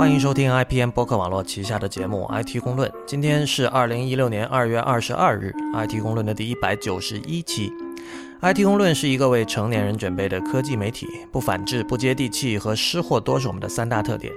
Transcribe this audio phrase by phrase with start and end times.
[0.00, 2.88] 欢迎收听 IPM 播客网络旗下的节目《IT 公论》。
[3.06, 5.54] 今天是二零一六年二月二十二日，
[5.86, 7.68] 《IT 公论》的第一百九十一期。
[8.40, 14.32] 《IT 公论》是一个为成年人准备的科技媒体，不反制、不接地气和失货多是我们的三大特点。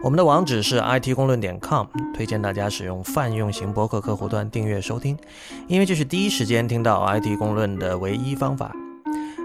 [0.00, 5.16] 我们的网址是 IT 公论点 com，推荐大家使用泛用型博客客户端订阅收听，
[5.68, 8.76] 因为这是第一时间听到 IT 公论的唯一方法。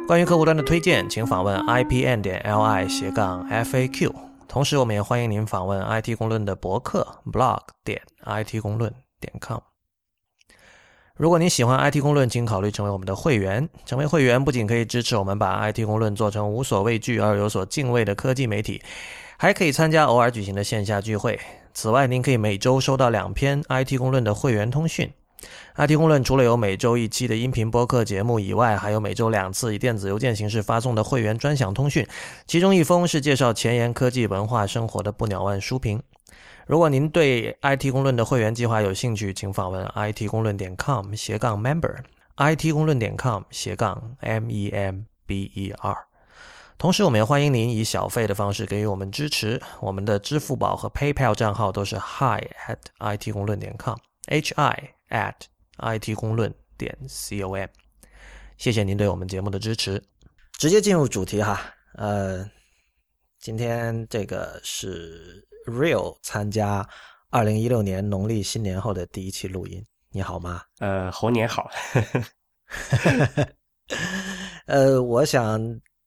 [0.09, 4.11] 关于客户端的推荐，请访问 ipn 点 li 斜杠 faq。
[4.53, 9.57] 同时，我们也欢迎您访问 IT 公论的博客 blog 点 IT 公论点 com。
[11.15, 13.67] 如果您喜欢 IT 公论，请考虑成为我们的会员。
[13.83, 18.79] 成为会员不仅可以支持我们把 IT 公论做成无所畏惧而有所敬畏的科技媒体，
[19.39, 21.39] 还可以参加偶尔举行的线下聚会。
[21.73, 25.11] 此外，您可以每周收到两篇 IT 公论的会员通讯。
[25.75, 32.07] IT 公论除了有每周一期的音频播客节目以外，还有每周两次以电子邮件形式发送的会员专享通讯，
[32.45, 36.01] 其中一封是介绍前沿科技文化生活的不鸟万书评。
[36.65, 45.73] 如果您对 IT 公论的会员计划有兴趣，请访问 IT 公论点 com 斜杠 member，IT 公论点 com 斜杠 m e m b e
[45.79, 45.97] r。
[46.77, 49.61] 同时，我们也欢迎您以小费的方式给予我们支持。
[49.79, 52.77] 我们的支付宝和 PayPal 账号都是 hi at
[53.17, 55.35] IT 公论点 com，h i at
[55.77, 57.55] IT 公论点 com。
[58.57, 60.01] 谢谢您对我们节目的支持。
[60.59, 61.59] 直接进入主题哈，
[61.95, 62.47] 呃，
[63.39, 66.87] 今天这个是 Real 参加
[67.29, 69.83] 二零一六年农历新年后的第一期录音。
[70.11, 70.61] 你好吗？
[70.79, 71.69] 呃，猴年好。
[74.67, 75.59] 呃，我想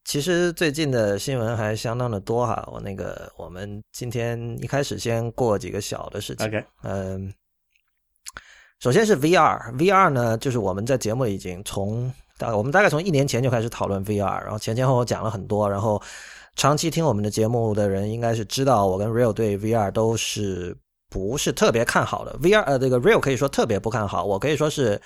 [0.05, 2.67] 其实最近的新闻还相当的多哈。
[2.73, 6.47] 我那个，我们今天一开始先过几个小的事情。
[6.47, 7.33] OK，嗯，
[8.81, 16.01] 首先是 VR，VR 呢，就是我们在节目已经从大我们大概从一年前就开始讨论 VR，然后前前后后讲了很多，然后
[16.55, 20.77] 长期听我们的节目的人应该是知道，我跟 Real 对 VR 都是
[21.09, 22.39] 不是特别看好的。
[22.39, 25.01] VR 呃，这个 Real 可以说特别不看好，我可以说是。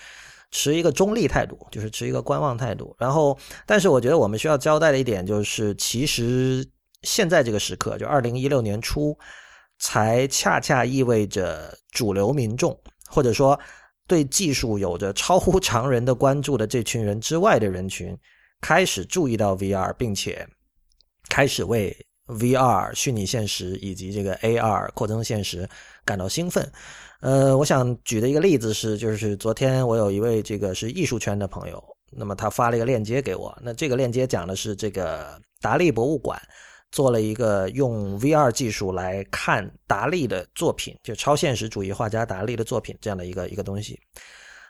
[0.52, 2.92] 持一个中立态度，就是持一个观望态度。
[2.98, 6.66] 然后，但是我觉得我们需要交代的一点就是，其实
[7.02, 9.16] 现在这个时刻，就二零一六年初，
[9.78, 12.76] 才恰恰意味着主流民众，
[13.10, 13.58] 或者说
[14.06, 18.16] 对技术有着超乎常人的关注的这群人之外的人群，
[18.60, 20.46] 开始注意到 VR，并且
[21.28, 25.68] 开始为 VR 虚拟现实以及这个 AR 扩增现实
[26.04, 26.70] 感到兴奋。
[27.20, 36.40] 呃，我想举的一个例子是，就是昨天我有一位这个是艺术圈的朋友，那么他发了一个链接给我，那这个链接讲的是这个达利博物馆
[36.90, 43.98] 做了一个用 VR 技术来看达利的作品，就超现实主义画家达利的作品这样的一个一个东西。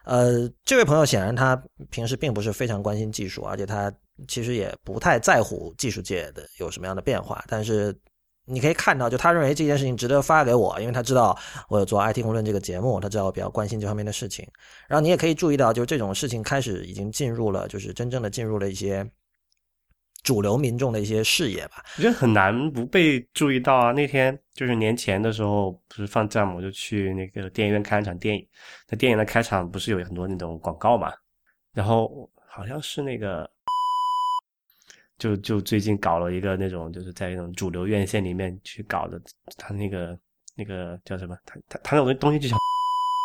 [0.04, 1.60] 呃，这位朋友显然他
[1.90, 3.92] 平时并不是非常关心技术，而且他
[4.28, 7.98] 其实也不太在乎技术界的有什么样的变化，但是。
[8.46, 11.38] 你可以看到，就他认为这件事情值得发给我，因为他知道
[11.68, 14.44] 我有做 IT 公论这个节目，他知道我比较关心这方面的事情。
[14.88, 19.08] 然后你也可以注意到，就这种事情开始已经进入了，就是真正的进入了一些
[20.22, 21.84] 主流民众的一些视野吧。
[21.96, 23.92] 我觉得很难不被注意到啊。
[23.92, 28.46] 那天就是年前的时候，不是放假嘛，我就去那个电影院看一场电影。
[28.88, 31.12] 那电影的开场不是有很多那种广告嘛？
[31.72, 33.50] 然后好像是那个。
[35.18, 39.20] 就就最近搞了一个那种，就是在那种主流院线里面去搞的，
[39.58, 40.18] 他那个
[40.56, 41.36] 那个叫什么？
[41.44, 42.58] 他他他那种东西就像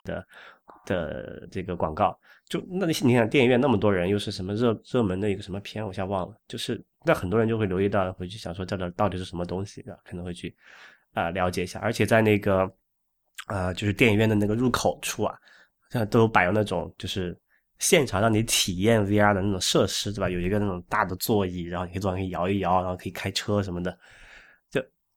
[0.03, 0.27] 的
[0.85, 2.17] 的这个广告。
[2.47, 6.35] 就那你想电影院那么多人，又是什么热热门的一个什么片，我现在忘了。
[6.47, 10.55] 就是那很多人就会留意到，回去想说这到底是什么东西的，可能会去
[11.13, 11.79] 啊了解一下。
[11.79, 12.71] 而且在那个
[13.47, 15.35] 啊，就是电影院的那个入口处啊，
[15.89, 17.37] 像都摆有那种就是。
[17.77, 20.29] 现场让你体验 VR 的那种设施，对吧？
[20.29, 23.91] 有一个那种大的座椅，然后你可以坐上去摇一摇，然后可以开车什么的。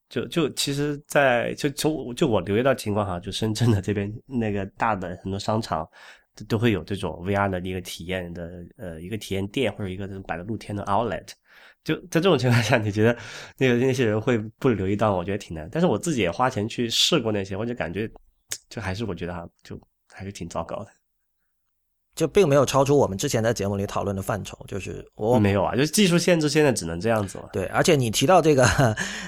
[0.08, 5.86] 就就，其实，在就从就我留意到情况哈，就深圳的这边那个大的很多商场
[6.48, 11.28] 都会有这种 VR 的一个体验的呃一个体验店或者一个这种摆在露天的 Outlet。
[11.84, 13.16] 就在这种情况下，你觉得
[13.56, 15.14] 那个那些人会不留意到？
[15.14, 15.68] 我觉得挺难。
[15.70, 18.10] 但是我自己也花钱去试过那些，我就感觉
[18.68, 19.80] 就还是我觉得哈，就
[20.12, 20.90] 还是挺糟糕的。
[22.18, 27.48] 就并没有超出我们之前在节目里讨论的范畴，就是我没有啊，就是技术限制，现在只能这样子了。
[27.52, 28.64] 对，而且你提到这个，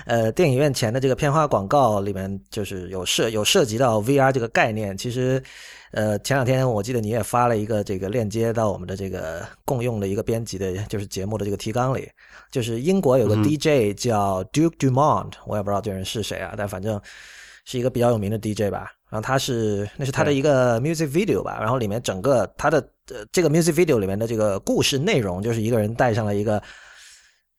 [0.06, 4.98] 呃，电影院前的这个片花广告里面，就是有涉有涉及到 VR 这个概念。
[4.98, 5.40] 其实，
[5.92, 12.08] 呃，前两天我记得你也发了一个这个链接到我们的这个共用的一个编辑的，就是节目的这个提纲里，
[12.50, 17.00] 就是英国有个 DJ 叫 Duke Dumont，我也不知道这人是谁啊，但反正
[17.64, 18.90] 是一个比较有名的 DJ 吧。
[19.10, 21.58] 然后他是，那是他的一个 music video 吧。
[21.60, 22.78] 然后里面整个他的
[23.10, 26.62] 呃这个 music video 里面的这个故事内容，就是一个人戴上了一个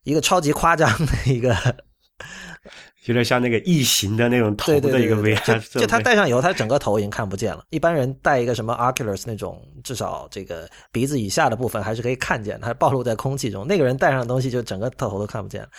[0.03, 1.56] 一个超级夸张的一个
[3.06, 5.81] 有点像那个异形的那种头的一个对对 VR 就设备。
[5.81, 7.63] 就他戴上以后，他整个头已经看不见了。
[7.71, 13.65] 一般人戴一个什么 Oculus 那种，至少这个鼻子以下的部分还是可以看见它，暴露在空气中。
[13.65, 15.69] 那个人戴上的东西就整个头都看不见了，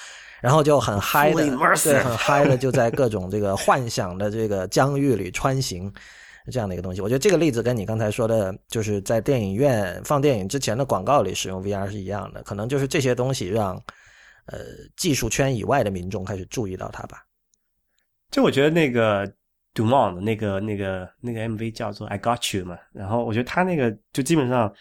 [0.42, 1.46] 然后就很嗨的
[1.82, 5.90] 对，很嗨的就在各种这个幻想的这个疆域里穿行。
[6.50, 13.76] 这样的一个东西，我觉得这个例子跟你刚才说的，就是在电影院放电影之前的广告里使用 VR 是一样的，可能就是这些东西让
[14.46, 14.58] 呃
[14.96, 17.24] 技术圈以外的民众开始注意到它吧。
[18.32, 19.24] 就我觉得那个
[19.72, 24.74] Dumont 的那个那个那个 MV 叫做 I Got You 嘛，然后我觉得他那个就基本上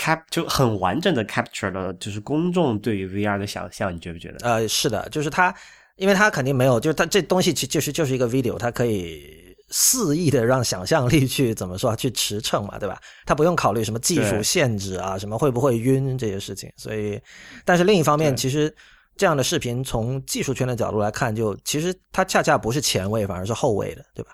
[0.00, 4.38] cap 就很完整的 capture 了就是公众对于 VR 的想象，你觉不觉得？
[4.40, 5.54] 呃，是的，就是它，
[5.96, 12.98] 因为它肯定没有，就是它这东西其就是就是一个 video，它可以肆意的让想象力去怎么说去驰骋嘛，对吧？
[13.26, 16.72] 它不用考虑什么技术限制啊，什么会不会晕这些事情。
[16.78, 17.20] 所以，
[17.66, 18.74] 但是另一方面，其实
[19.16, 24.30] 这样的视频从技术圈的角度来看，就其实它恰恰不是前卫，反而是后卫的，对吧？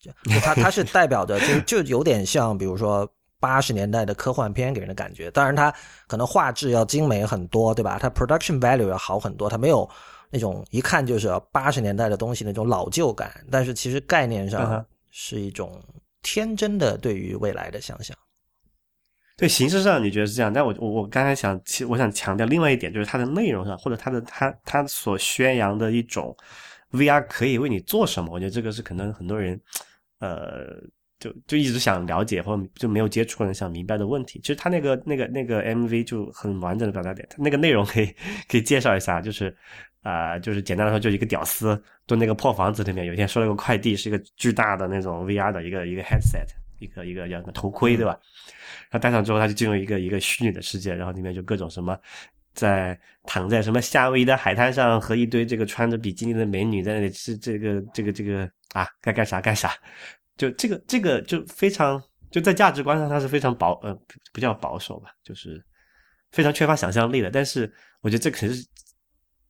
[0.00, 3.06] 就就它它是代表着就就有点像，比如说。
[3.42, 5.74] 八十年代的科幻片给人的感觉，当然它
[6.06, 7.98] 可能画质要精美很多，对吧？
[8.00, 9.88] 它 production value 要好很多，它没有
[10.30, 15.82] 那种一看就是八十年代的东西那种老旧感，但是其实概念上是一种
[16.22, 18.16] 天真的对于未来的想象。
[19.36, 26.36] 对，形式上你觉得是这样，但我我我刚才想，其实我想强调另外一点，就是它的内容上，或者它的它它所宣扬的一种
[26.92, 29.60] VR 可以为你做什么，我觉得这个是可能很多人
[30.20, 30.76] 呃
[31.22, 34.40] 就就一直想了解或者就没有接触的人想明白的问题。
[34.40, 38.06] 其实他那个那个那个 MV 就很完整的表达点，他那个内容可以
[38.48, 39.56] 可以介绍一下，就是。
[40.04, 46.44] 啊、就是简单的说，就一个屌丝蹲那个破房子里面，有一天收了个快递，是一个巨大的那种 VR 的一个一个 headset，
[46.80, 48.18] 一个一个叫什么头盔，对吧？
[48.90, 51.96] 然后戴上之后，他就进入一个一个虚拟的世界，然后里面就各种什么，
[52.52, 59.72] 在躺在什么夏威夷的海滩上，和一堆这个穿着比基尼的美女在那里吃这个这个这个啊，该干啥干啥，
[60.36, 63.94] 就这个这个就非常就在价值观上，它是非常保呃
[64.32, 65.62] 不叫保守吧，就是
[66.30, 67.30] 非常缺乏想象力的。
[67.30, 68.66] 但是我觉得这可是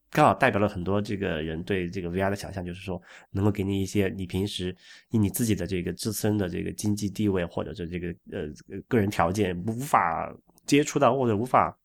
[0.09, 3.01] 刚好代表了很多这个人对这个 VR 的想象，就是说
[3.31, 4.75] 能够给你一些你平时
[5.09, 8.47] 以你自己的这个自身的这个经济地位或者是这个呃
[8.87, 10.31] 个人条件无法
[10.65, 11.75] 接触到或者无法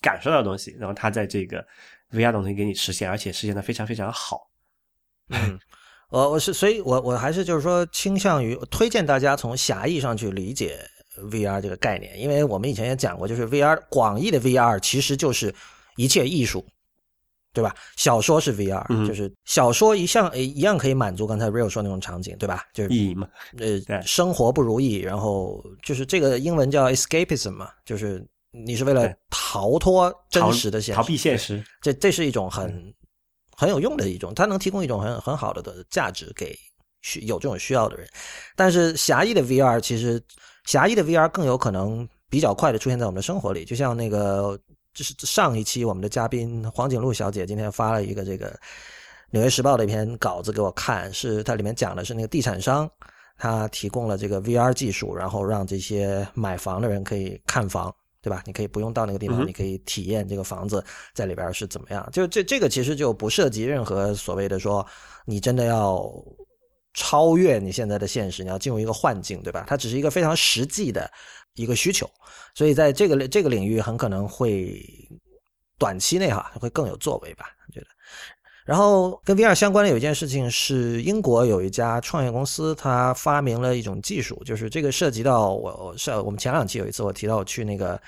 [0.00, 1.64] 感受到的东西，然后它在这个
[2.10, 4.50] VR 中能给你实现，而且实现的非常非常好。
[5.28, 5.58] 嗯，
[6.10, 10.78] 我我是，所以我我还是就是说倾向于推荐大家从狭义上去理解
[11.30, 15.54] VR 这个概念，因为我们以前也讲过，就是 VR 广义的 VR 其实就是
[15.96, 16.64] 一切艺术。
[17.52, 17.74] 对吧？
[17.96, 22.62] 小说是 VR，、嗯就是小说一向呃一样可以满足刚才 Real 说那种场景，对吧？
[22.74, 23.26] 就是意义嘛，
[23.56, 31.64] 呃对，生活不如意，然后就是这个英文叫 escapism 嘛，就是你是为了逃脱真实的现实，逃避现实。
[31.80, 32.92] 这这是一种很
[33.56, 36.56] 很有用的一种，它能提供一种很很好的的价值给
[37.02, 38.06] 需有这种需要的人。
[38.54, 40.22] 但是狭义的 VR 其实
[40.64, 44.58] 狭义的 VR 更有可能比较快的出现在我们的生活里，就像那个
[44.92, 48.50] 就是上一期我们的嘉宾黄景璐小姐今天发了一个这个
[49.30, 52.90] 《纽约时报》的一篇稿子给我看，是它里面讲的是那个地产商。
[53.38, 57.94] 他提供了这个 VR 技术，然后让这些买房的人可以看房，
[58.26, 58.42] 对吧？
[58.44, 60.84] 你可以不用到那个地方，你可以体验这个房子
[61.14, 62.04] 在里边是怎么样。
[62.10, 64.84] 就这这个其实就不涉及任何所谓的说
[65.26, 66.12] 你真的要
[66.92, 69.64] 超越你现在的现实，你要进入一个幻境，对吧？
[69.68, 71.08] 它只是一个非常实际的
[71.54, 72.10] 一个需求，
[72.52, 74.84] 所以在这个这个领域很可能会
[75.78, 77.46] 短期内哈会更有作为吧。
[78.66, 87.98] 然后跟 VR 相关的有一件事情是，英国有一家创业公司，它发明了一种技术，就是这个涉及到我我是我们前两期有一次我提到我去那个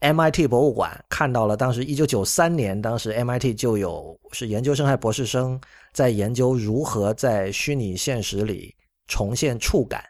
[0.00, 5.58] MIT 博物馆看到了，当时一九九三年，当时 MIT 就有是研究生还是博士生
[5.92, 8.74] 在研究如何在虚拟现实里
[9.08, 10.04] 重现触感。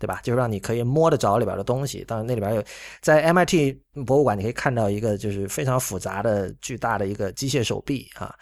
[0.00, 0.18] 对吧？
[0.22, 2.02] 就让你可以摸得着里边的东西。
[2.08, 2.64] 当然，那里边有
[3.02, 8.34] 在 MIT 博物馆，你可以看到一个就是非常复杂的、巨大的一个机械手臂啊。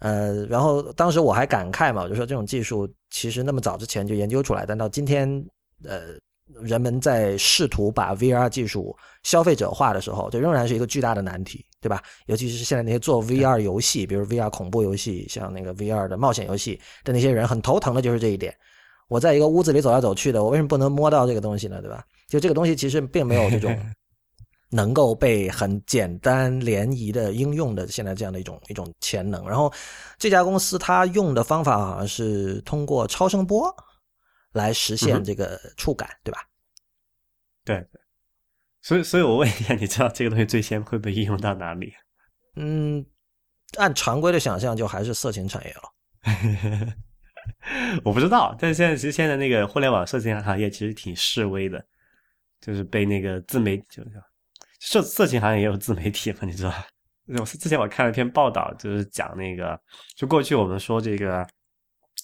[0.00, 5.28] 呃，然后当时我还感慨嘛，我就说这种技术其实那么早之前就研究出来，但到今天，
[5.84, 6.00] 呃，
[6.62, 12.02] 人们在试图把 VR 技术消费者化的时候，这仍然是一个巨大的难题，对吧？
[12.26, 18.54] 尤其是现在那些做 VR 游戏，比如 VR 恐怖游戏，像那个 VR 的冒险游戏的那些人，很头疼的就是这一点。
[19.08, 21.80] 我在一个屋子里走来走去的，我为什么不能摸到这个东西呢？
[21.80, 22.04] 对吧？
[22.28, 23.70] 就这个东西其实并没有这种
[24.74, 29.48] 能够被很简单联谊的应用的现在这样的一种一种潜能。
[29.48, 29.72] 然后
[30.18, 33.72] 这家公司它用的方法好像是通过超声波
[34.52, 36.40] 来实现这个触感，对吧？
[37.64, 37.86] 对，
[38.82, 41.92] 所以所以我问一下，你知道这个东西最先会被应用到哪里？
[42.56, 43.06] 嗯，
[43.78, 46.94] 按常规的想象，就还是色情产业了。
[48.04, 51.84] 我不知道，但是现在其实现在那个互联网色情行业其实挺示威的，
[52.60, 54.10] 就是被那个自媒就是
[54.86, 56.72] 色色情行业也有自媒体嘛，你知道
[57.44, 59.78] 之前我看了一篇报道，就是讲那个，
[60.14, 61.46] 就过去我们说这个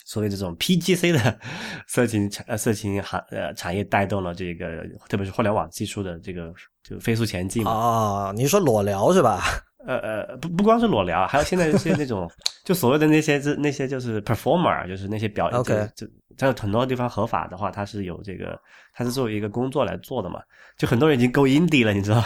[0.05, 1.41] 所谓这种 PGC 的
[1.89, 6.53] 色情产呃色情行呃产业带动了这个，特别是互联网技术的这个
[6.83, 7.71] 就飞速前进嘛。
[7.73, 9.41] 哦，你说裸聊是吧？
[9.87, 12.31] 呃呃，不不光是裸聊，还有现在一些那种
[12.63, 18.61] 就所谓的那些这那些就是 performer，就是那些表演，OK，就在很多地方合法的话，它是有这个，
[18.93, 20.39] 它是作为一个工作来做的嘛。
[20.77, 22.23] 就很多人已经够 indie 了，你知道。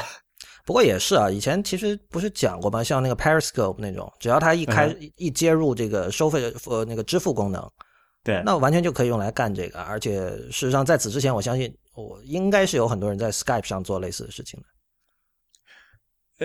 [0.65, 2.83] 不过也是啊，以前其实不是讲过吗？
[2.83, 7.71] 像那个 Periscope 那种，只要它一开一接入这个收费呃那个支付功能，
[8.23, 9.83] 对，那完全就可以用来干这个。
[9.83, 14.67] 而且事实上，在此之前，我相信我应该是有很多人在 Skype 上做类似的事情的。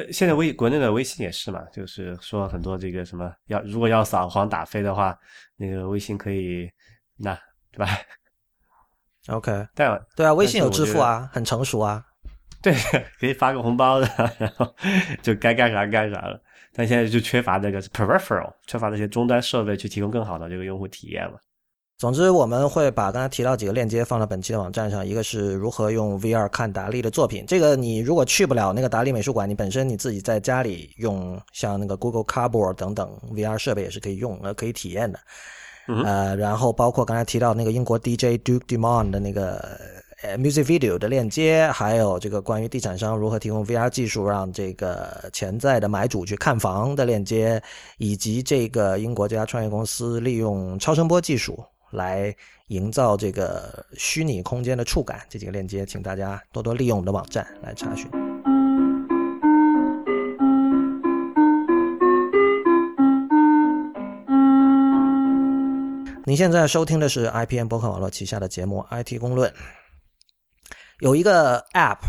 [0.01, 5.17] 呃，现在微国内的微信也是嘛，就是说很多这个什么要如果要扫黄打非的话，
[5.55, 6.69] 那个微信可以
[7.15, 7.33] 那
[7.71, 7.88] 对吧
[9.29, 12.03] ？OK， 但对啊，微信有支付啊，很成熟啊。
[12.62, 12.74] 对，
[13.20, 14.68] 可以发个红包的，然后
[15.22, 16.39] 就该干啥干啥了。
[16.74, 21.34] 但现在就缺乏那个 peripheral，缺乏那些终端设备去提供更好的这个用户体验了。
[21.98, 25.06] 总之，我们会把刚才提到几个链接放到本期的网站上。
[25.06, 35.20] 一个是如何用 VR 看达利的作品，这个你如果去不了那个达利美术馆，你本身你自己在家里用像那个 Google Cardboard 等等 VR 设备也是可以用呃可以体验的。
[36.06, 39.99] 呃，然后包括刚才提到那个英国 DJ Duke Dumont 的那个。
[40.38, 47.61] ，music video 的链接，还有这个关于地产商如何提供 VR 技术让这个潜在的买主去看房的链接，
[47.97, 52.35] 以及这个英国这家创业公司利用超声波技术来
[52.67, 58.09] 营造这个虚拟空间的触感，这几个链接，请大家多多利用我们的网站来查询。
[66.25, 69.49] 您现在收听的是 IPN 博客网络旗下的节目《IT 公论》。
[71.00, 72.00] 有一个 App，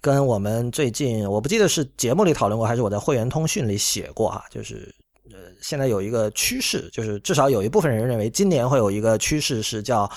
[0.00, 4.92] 跟我们最近我不记得是节目里讨论过，还是我在会员通讯里写过哈，就是
[5.32, 10.10] 呃，现在有一个趋势，就是至少有一部分人认为今年会有一个趋势是叫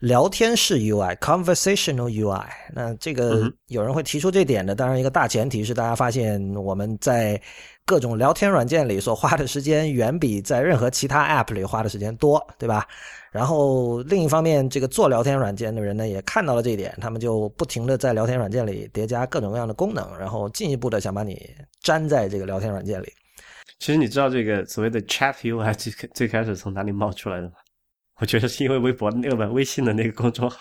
[0.00, 2.44] 聊天式 UI（Conversational UI）。
[2.74, 7.40] 那这个有人会提出这点的，当然一个大前提是大家发现我们在
[7.84, 12.86] 各种聊天软件里所花的时间远比在任何其他 App 里花的时间多，对吧？
[13.30, 21.50] 然后另一方面，这个做聊天软件的人呢，也看到了这一点，他们就不停的在聊天软件里叠加各种各样的功能，然后进一步的想把你
[21.82, 23.12] 粘在这个聊天软件里。
[23.78, 27.54] 其实你知道这个所谓的 Chat UI 最最开始从哪里冒出来的吗？
[28.20, 30.56] 我觉得是因为微博那个微信的那个公众号。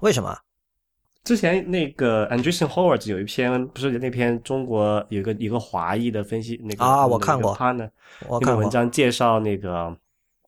[0.00, 0.36] 为什么？
[1.24, 7.54] 之前那个 Andreessen Horowitz 有一篇，不是那篇中国有一个一个华裔的分析那个啊，我看过。
[7.54, 7.88] 他呢，
[8.28, 9.96] 那个文章介绍那个。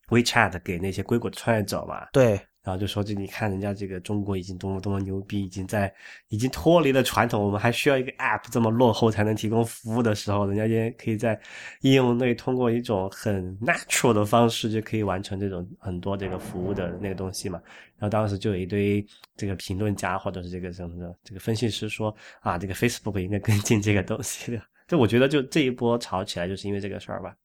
[0.09, 5.93] WeChat 给那些硅谷的创业者嘛，对，然后就说这你看人家这个中国已经多么多么牛逼，已经在
[6.29, 11.39] 已经脱离了传统，我们还需要一个 App 这么落后才能提供服务的时候，人家也可以在
[11.81, 17.61] 应用内通过一种很 natural 的方式就可以完成这种很多这个服务的那个东西嘛。
[17.97, 19.05] 然后当时就有一堆
[19.37, 24.61] 这个评论家或者是这个什么的这个分析师说啊，这个 Facebook 应该跟进这个东西的。
[24.87, 27.35] 就我觉得就这一波炒起来就是因为这个事儿吧。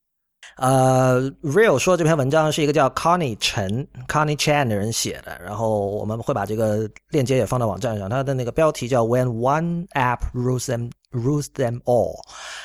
[0.56, 8.10] 呃，Real 说这篇文章是一个叫 Connie 陈 Connie Chan 的人写的，然后我们会把这个链接也放到网站上。
[8.10, 12.20] 它的那个标题叫 When One App Rules Them Rules Them All: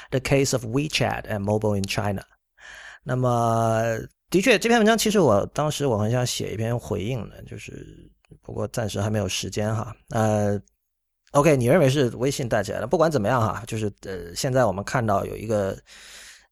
[0.10, 2.24] The Case of WeChat and Mobile in China。
[3.04, 3.98] 那么，
[4.30, 8.12] 的确，这篇文章其实我当时我很想写一篇回应的，就是
[8.42, 9.96] 不过暂时还没有时间哈。
[10.10, 10.60] 呃
[11.32, 12.88] ，OK，你认为是微信带起来的？
[12.88, 15.78] 不管怎么样哈，就是呃，现在我们看到有一个。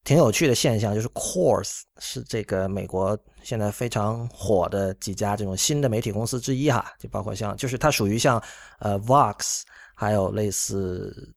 [0.04, 8.42] 挺有趣的现象就是 c o u r s e 是这个美国现在非常火的几家这种新的媒体公司之一哈，就包括像就是它属于像
[8.80, 9.62] 呃 Vox，
[9.96, 11.34] 还有类似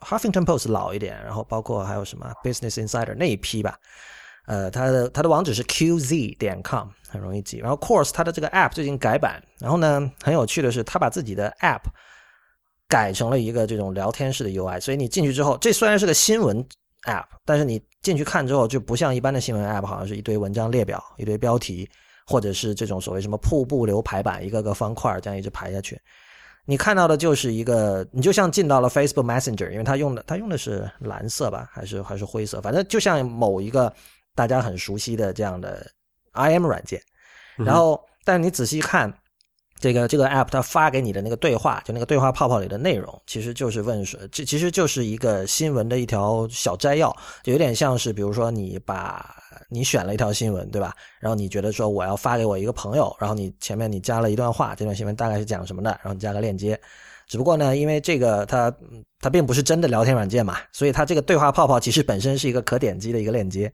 [0.00, 3.78] Huffington Post 老一点，然后包括还有什么 Business Insider 那一批吧，
[4.46, 7.58] 呃，它的它的网址是 qz 点 com，很容易记。
[7.58, 11.82] 然后 c o u r s e 它的这个 App 最近改版，然后呢很有趣的是，它把自己的 App
[12.88, 16.66] 改成了一个这种聊天式的 UI，所以你进去之后，这虽然是个新闻。
[17.06, 21.88] app，但是你进去看之后，就不像一般的新闻 app，好像是一堆文章列表、一堆标题，
[22.26, 26.00] 或者是这种所谓什么瀑布流排版，一个个方块这样一直排下去。
[26.66, 33.92] 你看到的就是一个，你就像进到了 Facebook Messenger，因为它用的它用的是蓝色吧，还是还是灰色，反正就像某一个
[34.34, 35.84] 大家很熟悉的这样的
[36.34, 37.00] IM 软件。
[37.56, 39.12] 然后，但你仔细看，
[39.80, 47.10] 这个这个 app 它发给你的那个对话，就那个对话泡泡里的内容，其实就是问说，这其实就是一个新闻的一条小摘要，
[47.42, 49.34] 就有点像是，比如说你把
[49.70, 50.94] 你选了一条新闻，对吧？
[51.18, 56.78] 然后你觉得说我要发给我一个朋友，然后你前面你加了一段话，这段新闻大概是讲什么的，然后你加个链接。
[57.26, 58.70] 只不过呢，因为这个它
[59.20, 63.72] 它并不是真的聊天软件嘛，所以它这个对话泡泡其实本身是一个可点击的一个链接。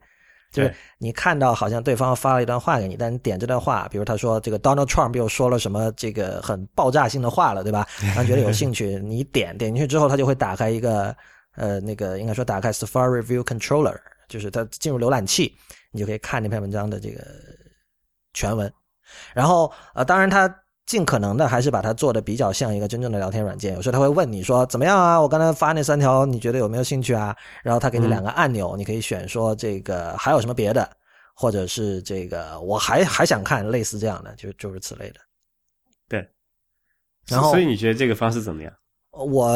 [0.56, 7.86] 就是你看到好像对方发了一段话给你，但你点这段话，比如他说这个 Donald Trump 又说了什么这个很爆炸性的话了，对吧？
[8.00, 11.14] 然后觉得有兴趣，你点点进去之后，他就会打开一个
[11.56, 13.96] 呃那个应该说打开 Safari Review Controller，
[14.28, 15.56] 就是他进入浏览器，
[15.92, 17.22] 你就可以看那篇文章的这个
[18.32, 18.72] 全文。
[19.34, 20.52] 然后呃，当然它。
[20.86, 23.74] 尽可能的还是把它做的比较像一个真正的聊天软件。
[23.74, 25.20] 有时候他会问你说怎么样啊？
[25.20, 27.36] 我刚才发那三条，你觉得有没有兴趣啊？
[27.62, 30.88] 然后他给你两个按钮，你可以选说这个还有什么别的，
[31.34, 35.20] 或者是这个我还还想看类似这样的，就就是此类的。
[36.08, 36.26] 对。
[37.26, 38.72] 然后，所以你觉得这个方式怎么样？
[39.10, 39.50] 我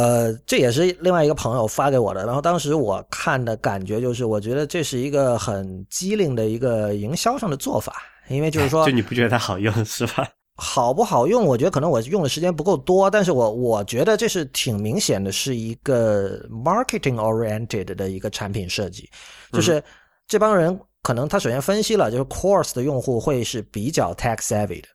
[0.47, 2.25] 这也是另外一个朋友发给我的。
[2.25, 7.95] 然后当时我看的感觉就是，我觉得这是一个很机灵的一个营销上的做法，
[8.29, 10.27] 因为就是说， 就你不觉得它好用是吧？
[10.61, 11.43] 好不好用？
[11.47, 19.09] 我觉得可能我用的时间不够多，但是我我觉得这是挺明显的，是一个 marketing oriented 的一个产品设计。
[19.51, 19.83] 就是
[20.29, 24.89] 这帮人可能他首先分析了，就是 course 的用户会是比较 tech savvy 的，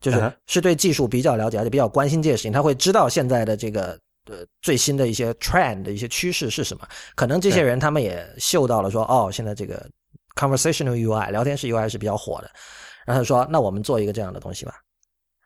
[0.00, 2.52] 就是是对技术比较了解，而且比较关心这些事情。
[2.52, 3.98] 他会知道现在的这个
[4.30, 6.86] 呃最新的一些 trend 的一些趋势是什么。
[7.16, 9.88] 可能这些人他们也嗅到了，说哦，现在这个
[10.34, 12.50] conversational UI 聊天室 UI 是比较火的。
[13.04, 14.74] 然后他说：“那我们做一个这样的东西吧。”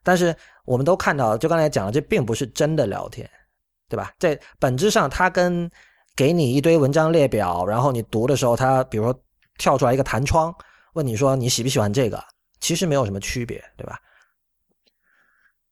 [0.04, 3.28] 但是我们都看到，就刚才讲了，这并不是真的聊天，
[3.88, 4.12] 对吧？
[4.18, 5.68] 在本质上，它跟
[6.14, 9.22] 给你一堆文章列表，然后你读的时候，它比如说
[9.58, 10.54] 跳出来一个弹窗，
[10.92, 12.22] 问你说你喜不喜欢这个，
[12.60, 13.98] 其实没有什么区别，对吧？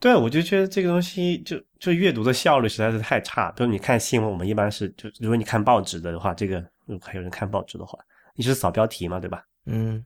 [0.01, 3.51] 对，我就觉得这个东西就就阅读的效率实在是太差。
[3.53, 6.63] 比如你看新闻，我们一般是就如果你看报纸的话，这个
[7.01, 7.99] 还有人看报纸的话，
[8.35, 9.45] 你是扫标题嘛，对吧？
[9.67, 10.05] 嗯。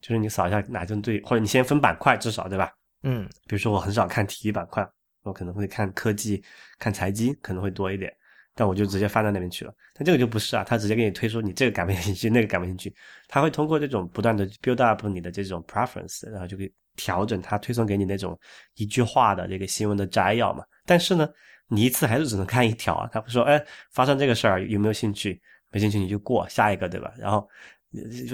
[0.00, 2.72] 就是你扫一下哪针对，或者你先分板块，至少对吧？
[3.02, 4.88] 嗯，比如说我很少看体育板块，
[5.24, 6.40] 我可能会看科技、
[6.78, 8.14] 看财经，可能会多一点，
[8.54, 9.74] 但我就直接翻到那边去了。
[9.92, 12.94] 但这个就不是啊，他直接给你推出你这个感不兴趣， 那个感不兴趣，
[13.26, 18.38] 他会通过这种不断的 build up 你的这种 preference，然后就可以调整他推送给你那种
[18.76, 20.64] 一句话的这个新闻的摘要嘛。
[20.86, 21.28] 但是呢，
[21.66, 23.60] 你一次还是只能看一条啊，他会说，哎，
[23.90, 25.42] 发生这个事儿有没有兴趣？
[25.70, 27.12] 没兴趣你就过下一个，对吧？
[27.18, 27.48] 然后。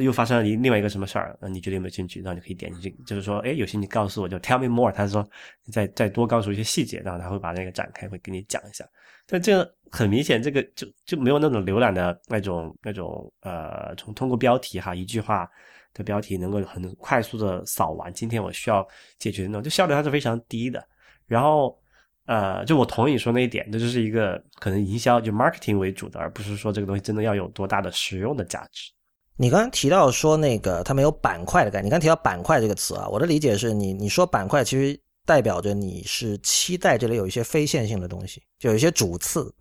[0.03, 1.39] 又发生了另外一个什么事儿？
[1.41, 2.21] 那你觉得有没有兴趣？
[2.21, 4.91] 然后你可以点进去，就是说，哎，有兴趣告诉我，就 tell me more。
[4.91, 5.25] 他说，
[5.71, 8.85] 再再多告诉一些细节，然后他会把那个展开，会给你讲一下。
[9.29, 15.49] 但这个很明显，这个就就没有那种浏览的那种那种呃，从通过标题哈一句话
[15.93, 18.13] 的标题能够很快速的扫完。
[18.13, 18.85] 今天我需要
[19.21, 20.85] 解决的那种，就效率还是非常低的。
[21.29, 21.81] 然后
[22.27, 28.91] 呃，就我同意你说那一点，这就是一个可能营销就 marketing 为主的，而不是说这个东西真的要有多大的实用的价值。
[29.37, 39.53] 你刚刚提到说那个它没有板块的概念，你刚提到板块这个词啊，我的理解是你你说板块其实代表着你是期待这里有一些非线性的东西，就有一些主次，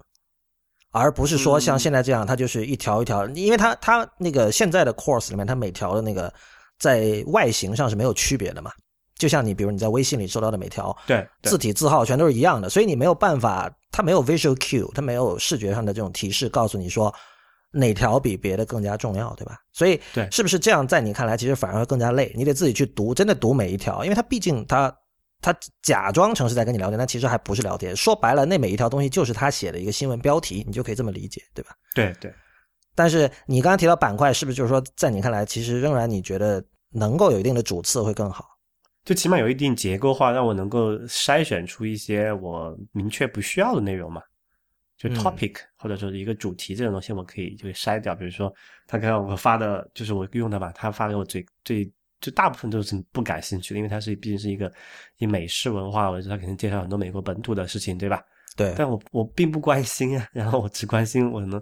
[0.91, 6.31] 而不是说像现在这样，它就是一条一条，因为它它那个现在的 course 里面，它每条的那个
[6.77, 8.71] 在外形上是没有区别的嘛，
[9.17, 17.13] 就像你比如你在微信里收到的每条对字体字号全都是一样的，所以你没有办法，它没有 visual cue，它没有视觉上的这种提示告诉你说。
[17.75, 19.57] 哪条比别的更加重要，对吧？
[19.71, 20.87] 所以，对，是不是这样？
[20.87, 22.31] 在你看来，其实反而会更加累。
[22.35, 24.95] 你得自己去读，真的读每一条，因为它毕竟它
[25.41, 27.95] 它假装成是在跟你聊天，但其实还不是聊天。
[27.95, 31.71] 说白了，那每一条东西就是他写的一个新闻标题，你就可以这么理解，对吧？
[31.95, 32.31] 对对。
[32.93, 38.45] 但是你刚刚提到板块，是不是就是说，在你看来，其实仍然你觉得能够有一定的主次会更好？
[39.05, 44.21] 就起码有一定结构化，让我能够筛选出一些我明确不需要的内容嘛。
[44.95, 48.15] 就 topic 或者说一个主题这种东西，我可以就筛掉。
[48.15, 48.53] 比如说，
[48.87, 54.71] 他刚刚我发的就是我用的吧，他发给我最最就大部分都是不感兴趣的，因为他是毕竟是一个
[55.17, 58.23] 以美式文化为主，他肯定介绍很多美国本土的事情，对吧？
[58.55, 58.73] 对。
[58.77, 61.61] 但我我并不关心啊，然后我只关心我能。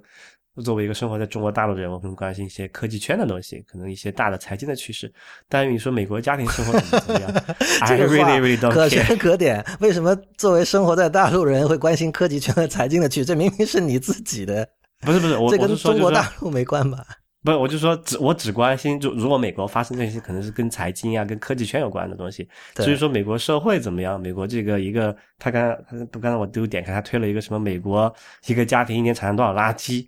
[0.62, 5.12] 作为一个生活在中国大陆的人，我很关心一些科技圈的东西，可能一些大的财经的趋势。
[5.48, 7.32] 但是你说美国家庭生活怎么样？
[7.88, 9.64] 这个话可圈可点。
[9.80, 13.26] 为什么作为生活在大陆人会关心科技圈和财经的趋势？
[13.26, 14.68] 这明明是你自己的。
[15.00, 17.06] 不是不是，我这跟中国大陆没关吧？
[17.44, 22.48] 不是，我就说只我只关心，就如果美国发生这些，可能是跟财经啊、跟科技圈有关的东西。
[22.76, 28.14] 所以说美国社会怎么样，美国这个一个，他刚他刚才我都点开，他推了一个什么美国
[28.48, 30.06] 一个家庭一年产生多少垃圾。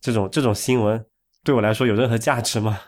[0.00, 1.04] 这种这种新闻
[1.44, 2.78] 对我来说有任何价值吗？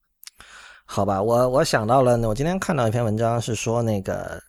[0.84, 4.40] 好吧，我我想到了，我今天看到一篇文章是说那个，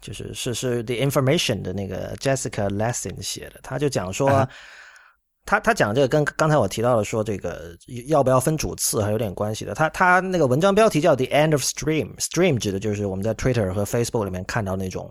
[0.00, 4.28] 就是是是 The Information 的那个 Jessica Lessin 写的，他就讲说。
[4.28, 4.48] 啊
[5.48, 7.70] 他他讲这个跟刚才我提到的说这个
[8.08, 9.74] 要不要分主次还有点关系的。
[9.74, 15.08] 他他那个文章标题叫 The End of Stream，Stream 指的就是我们在 Twitter 和 Facebook 里面看到那种，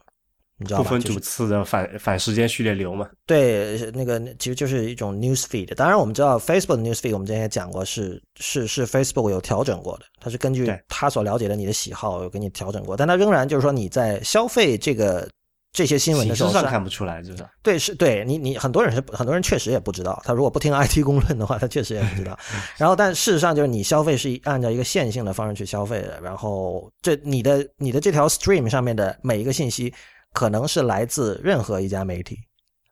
[0.57, 0.83] 你知道吧？
[0.83, 3.09] 不分主次的反反时间序列流嘛。
[3.25, 5.73] 对，那个其实就是一种 news feed。
[5.75, 15.27] 当然，我们知道 Facebook 的 news feed，我们之前也讲过，是是是 Facebook 有调整过的，它是根据对他所了解的你的喜好有给你调整过，但它仍然就是说你在消费这个
[15.73, 22.39] 这些新闻的时候是看不出来，就是对，是对你你很多人是很多人确实也不知道，他如果不听 IT 公论的话，他确实也不知道。
[22.77, 29.93] 然后，但事实上就是你消费是以按照一个线性的方式去消费的，然后这你的你的这条 stream 上面的每一个信息，
[30.35, 32.37] 可能是来自任何一家媒体，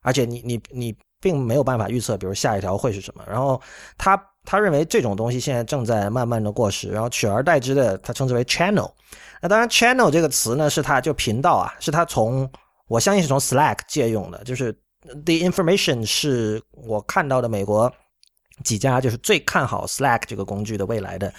[0.01, 3.23] 而且你你你并没有办法预测，比如下一条会是什么。
[3.27, 3.61] 然后
[3.97, 8.89] 他他认为这种东西现在正在慢慢的过时，然后取而代之的，他称之为 channel。
[9.41, 12.49] 那当然，channel 这个词呢，是他就频道啊，是他从
[12.87, 17.91] 我相信是从 Slack 借用的，就是 The Information 是我看到的美国
[18.63, 21.33] 几家就是最看好 Slack 这个工具的未来的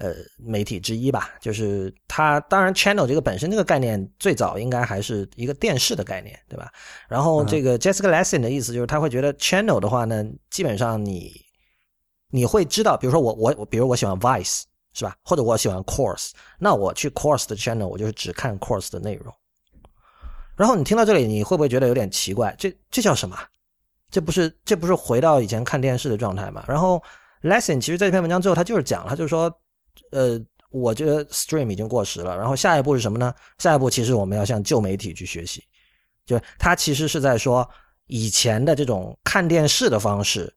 [0.00, 1.30] 呃媒体之一吧。
[1.40, 6.72] 就是它当然 channel 这个本身这个概念最早应该还是一个电视的概念，对吧？
[7.08, 11.32] 然后这个 Jessica Lesson 的意思就是他会觉得 channel 的话呢，基本上你
[12.30, 15.14] 你会知道，比如说我我我，比如我喜欢 Vice 是吧？
[15.22, 19.32] 或者我喜欢 Course，那我去 Course 的 channel 我就是只看 Course 的内容。
[20.56, 22.54] 然后你听到这里，你会不会觉得有点奇怪？
[22.58, 23.36] 这这叫什么？
[24.10, 26.64] 这不是这不是回到以前看电视的状态吗？
[26.66, 27.00] 然后
[27.42, 29.48] Lesson 其实在这篇文章最后他就是讲，他就是说，
[30.12, 32.36] 呃，我觉得 Stream 已经过时了。
[32.36, 33.34] 然后下一步是什么呢？
[33.58, 35.62] 下一步其实我们要向旧媒体去学习，
[36.26, 37.68] 就是他其实是在说
[38.06, 40.52] 以前的这种看电视的方式。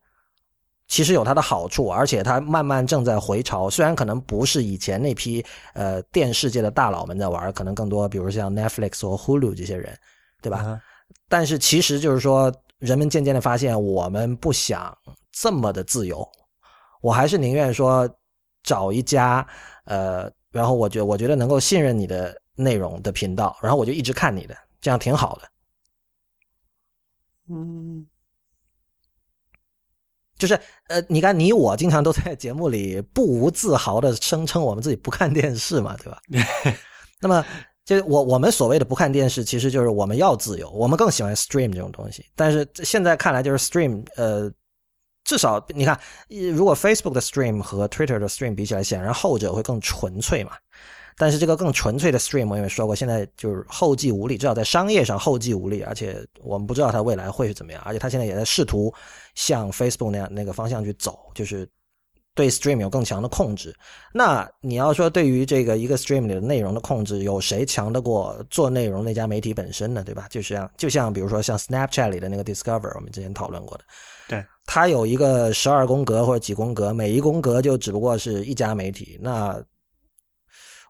[0.89, 3.69] 其实有它的好处，而且它慢慢正在回潮。
[3.69, 9.97] 虽然可能不是以前那批呃电视界的大佬们在玩，可能更多，比如像 Netflix 或 Hulu 这些人，
[10.41, 10.59] 对吧？
[10.59, 10.79] 啊
[11.29, 14.95] 但是其实就是说，人们渐渐的发现，我们不想
[15.31, 16.27] 这么的自由，
[17.01, 18.07] 我还是宁愿说
[18.63, 19.45] 找一家
[19.85, 25.49] 呃，然后我觉我觉得能够信任你的内容的频道，然后我就一直看你的，这样挺好的。
[27.49, 28.05] 嗯，
[30.37, 36.21] 就是呃，你看你我经常都在节目里不无自豪的声称我们自己不看电视嘛，对吧？
[37.19, 37.45] 那么
[37.83, 42.25] 就我我们所谓的不看电视，其实就是我们要自由，我们更喜欢 stream 这种东西。
[42.33, 44.49] 但是现在看来，就是 stream 呃，
[45.33, 45.99] 至少你看，
[46.55, 50.51] 如果 Facebook 的 stream 和 Twitter 的 stream 比起来，显然后者会更纯粹嘛。
[51.17, 58.93] 但是这个更纯粹的 stream，我也说过，现在就是后继无力，至少在商业上后继无力，而且我们不知道它未来会是怎么样，而且它现在也在试图
[59.33, 61.67] 向 Facebook 那样那个方向去走，就是
[62.35, 63.75] 对 stream 有更强的控制。
[64.11, 70.03] 那你要说对于这个一个 stream 里的内容的控制，有谁强得过做内容那家媒体本身呢？
[70.03, 70.27] 对吧？
[70.29, 73.83] 就像就像比如说像 Snapchat 里的那个 Discover，我们之前讨论过的，
[74.65, 79.63] 它有一个十二宫格或者几宫格，每一宫格就只不过是一家媒体，那。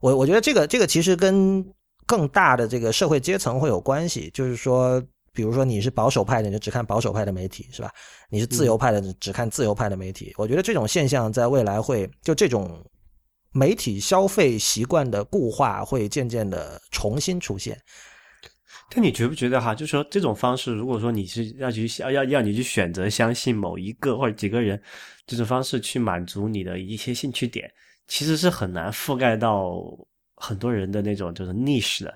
[0.02, 1.66] 我我觉得这个这个其实跟
[2.06, 7.90] 更大的这个社会阶层会有关系，就是说，比如说你是保守派的，你就只看保守派的媒体，是吧？
[8.30, 10.34] 你是自由派的，只看自由派的媒体。
[10.36, 12.86] 我觉得这种现象在未来会就这种
[13.54, 17.82] 媒体消费习惯的固化会渐渐的重新出现。
[18.90, 19.74] 但你觉不觉得哈？
[19.74, 24.82] 就是说这种方式，如果说你是要去要要要你去选择相信某一个或者几个人，
[25.26, 27.72] 这种方式去满足你的一些兴趣点。
[28.08, 29.82] 其实是很难覆盖到
[30.36, 32.14] 很多人的那种就是 niche 的。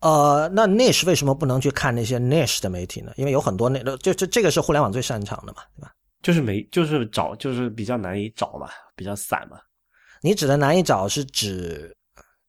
[0.00, 3.12] 呃，那 niche 为什么不能去看那些 niche 的媒体呢？
[3.16, 5.92] 因为有很多那就这这个是互联网最擅长的嘛，对吧？
[6.22, 9.58] 就是没就是找就是比较难以找嘛，比较散嘛。
[10.22, 11.94] 你指的难以找是指，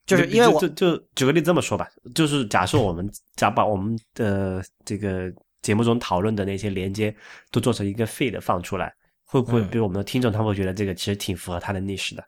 [0.09, 7.15] 就是因为我就就举个例子这么说吧，就是假设我们假把我们的这个节目中讨论的那些连接
[7.51, 8.93] 都做成一个 feed 放出来。
[9.31, 12.25] 会不会比如我们的听众，他会觉得这个其实挺符合他的历史的？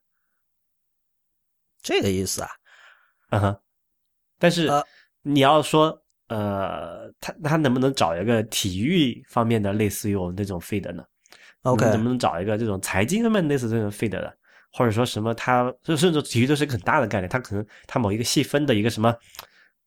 [1.82, 2.50] 这个意思啊，
[3.32, 3.60] 嗯哼。
[4.38, 4.70] 但是
[5.24, 11.04] 你要说，呃，他他能不能找一个体育方面的类似于我们这种 feed 呢
[11.64, 14.38] ？OK，能不能找一个这种财经方面类似这种 feed 的？
[14.74, 15.34] 或者说什么？
[15.34, 19.16] 他就甚至体育都是一个很大的概念，他可能他某一个细分的一个什么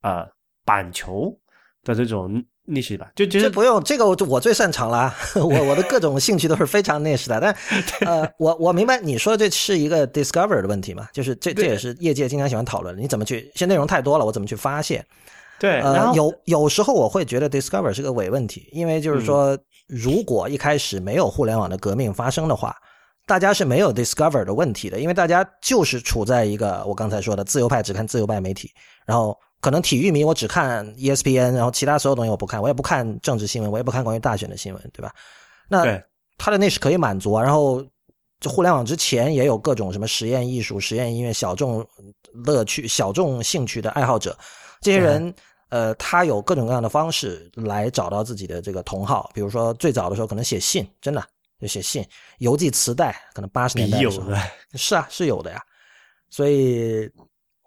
[0.02, 0.26] 呃
[0.64, 1.36] 板球
[1.82, 2.44] 的这种。
[2.66, 5.14] niche 吧，就这不用这个，我我最擅长了。
[5.36, 7.38] 我我的各种兴趣都是非常 niche 的。
[7.38, 7.54] 但
[8.10, 11.06] 呃，我我明白你说这是一个 discover 的问题嘛？
[11.12, 13.02] 就是这这也是业界经常喜欢讨论的。
[13.02, 13.52] 你怎么去？
[13.54, 15.04] 现内容太多了，我怎么去发现？
[15.60, 22.74] 对，呃，有有时候我会觉得 discover 是个伪问题，因为就是说，如果一开始没有互联网的革命发生的话，
[23.26, 28.70] 大家是没有 discover 的问题的，因为大家就是处在一个我刚才说的自由派只看自由派媒体，
[29.06, 29.38] 然后。
[29.60, 35.10] 可能体育迷我只看 ESPN，然后其他所有东西我不看，我也不看政治新闻，我也不看关于大选的新闻，对吧？
[35.70, 35.98] 那
[36.36, 37.42] 他的那是可以满足啊。
[37.42, 37.82] 然后，
[38.40, 41.82] 就互联网之前也有各种什么实验艺术、实验音乐、小众
[42.44, 44.36] 乐趣、小众兴趣的爱好者，
[44.82, 45.34] 这些人。
[45.70, 51.24] 呃，他有各种各样的方式来找到自己的这个同好，比如说最早的时候可能写信，真的
[51.64, 52.06] 就写信、
[52.38, 54.30] 邮寄磁带，可能八十年代的时候
[54.76, 55.60] 是啊，是有的呀。
[56.28, 57.10] 所以，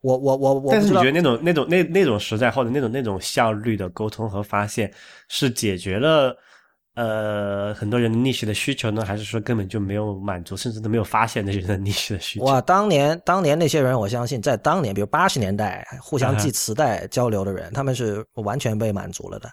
[0.04, 4.94] 我我我我，但是你觉得那种那种那那种时代或者那种那种效率的沟通和发现
[5.28, 6.38] 是解决了？
[6.96, 12.46] 呃，很多人逆袭的需求呢，还是说根本就没有满足，甚至都没有发现那些人逆袭的需求？
[12.46, 19.48] 哇，当年当年那些人，我相信在当年，比如八十年代互相寄磁带交流的人，他们是完全被满足了的，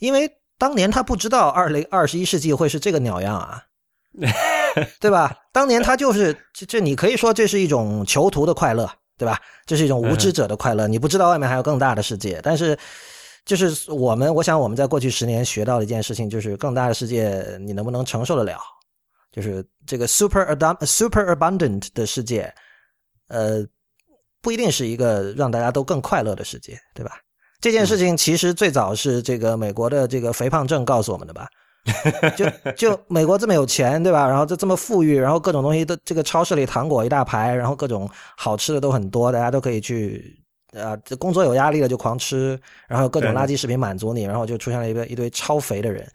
[0.00, 3.62] 因为当年他不知道二零二十一世纪会是这个鸟样啊，
[5.00, 5.36] 对吧？
[5.52, 9.40] 当年他就是这这，你可以说这是一种囚徒的快乐，对吧？
[9.66, 12.78] 这是一种无知者的快乐，你不知道外面还有更大的世界，但是。
[13.44, 18.58] 就是我们，我想我们在过去十年学到的一件事情，就是更大的世界你能不能承受得了？
[19.32, 22.52] 就是这个 super abund super abundant 的世界，
[23.28, 23.66] 呃，
[24.42, 27.12] 不一定是一个让大家都更快乐的世界，对吧？
[27.58, 31.48] 这件事情其实最早是这个美国的这个肥胖症告诉我们的吧？
[32.36, 34.26] 就就美国这么有钱，对吧？
[34.28, 40.38] 然后就这么富裕，然后各种东西都这个超市里糖果一大排，然后各种好吃的都很多，大家都可以去。
[40.74, 46.06] 啊，这工作有压力了就狂吃，然后各种垃圾食品满足你，然后就出现了一个一堆超肥的人。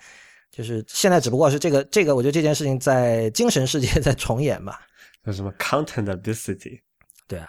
[0.51, 4.79] 就是现在只不过是这个这个，我觉得这件事情在精神世界在重演吧。
[5.25, 6.79] 叫什么 content obesity？
[7.27, 7.47] 对啊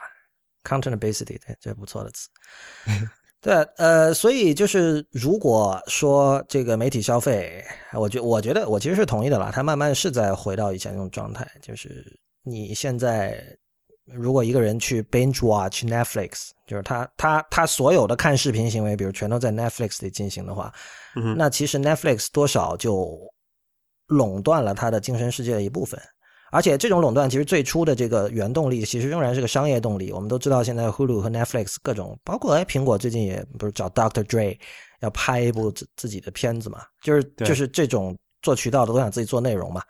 [0.65, 2.31] ，content obesity，对，这不错的词。
[3.45, 12.05] 对，呃，所以就是如果说这个媒体消费，我觉我觉得我其实是同意的啦，它慢慢是在回到以前那种状态，就是
[12.43, 13.41] 你现在。
[14.07, 20.71] 如果一个人去 binge watch Netflix，就是他他他所有的看视频行为，比如全都在 Netflix 里进行的话，
[21.39, 23.19] 那其实 Netflix 多少就
[24.09, 25.99] 垄断了他的精神世界的一部分。
[26.55, 30.12] 而且这种垄断其实最初的这个原动力，其实仍然是个商业动力。
[30.12, 34.23] 我们都知道，现在 Hulu 和 Netflix 各种，包括哎苹果最近也不是找 Dr.
[34.23, 34.57] Dre
[35.01, 39.83] 要拍一部自自己的片子嘛，就是就是这种做渠道的都想自己做内容嘛，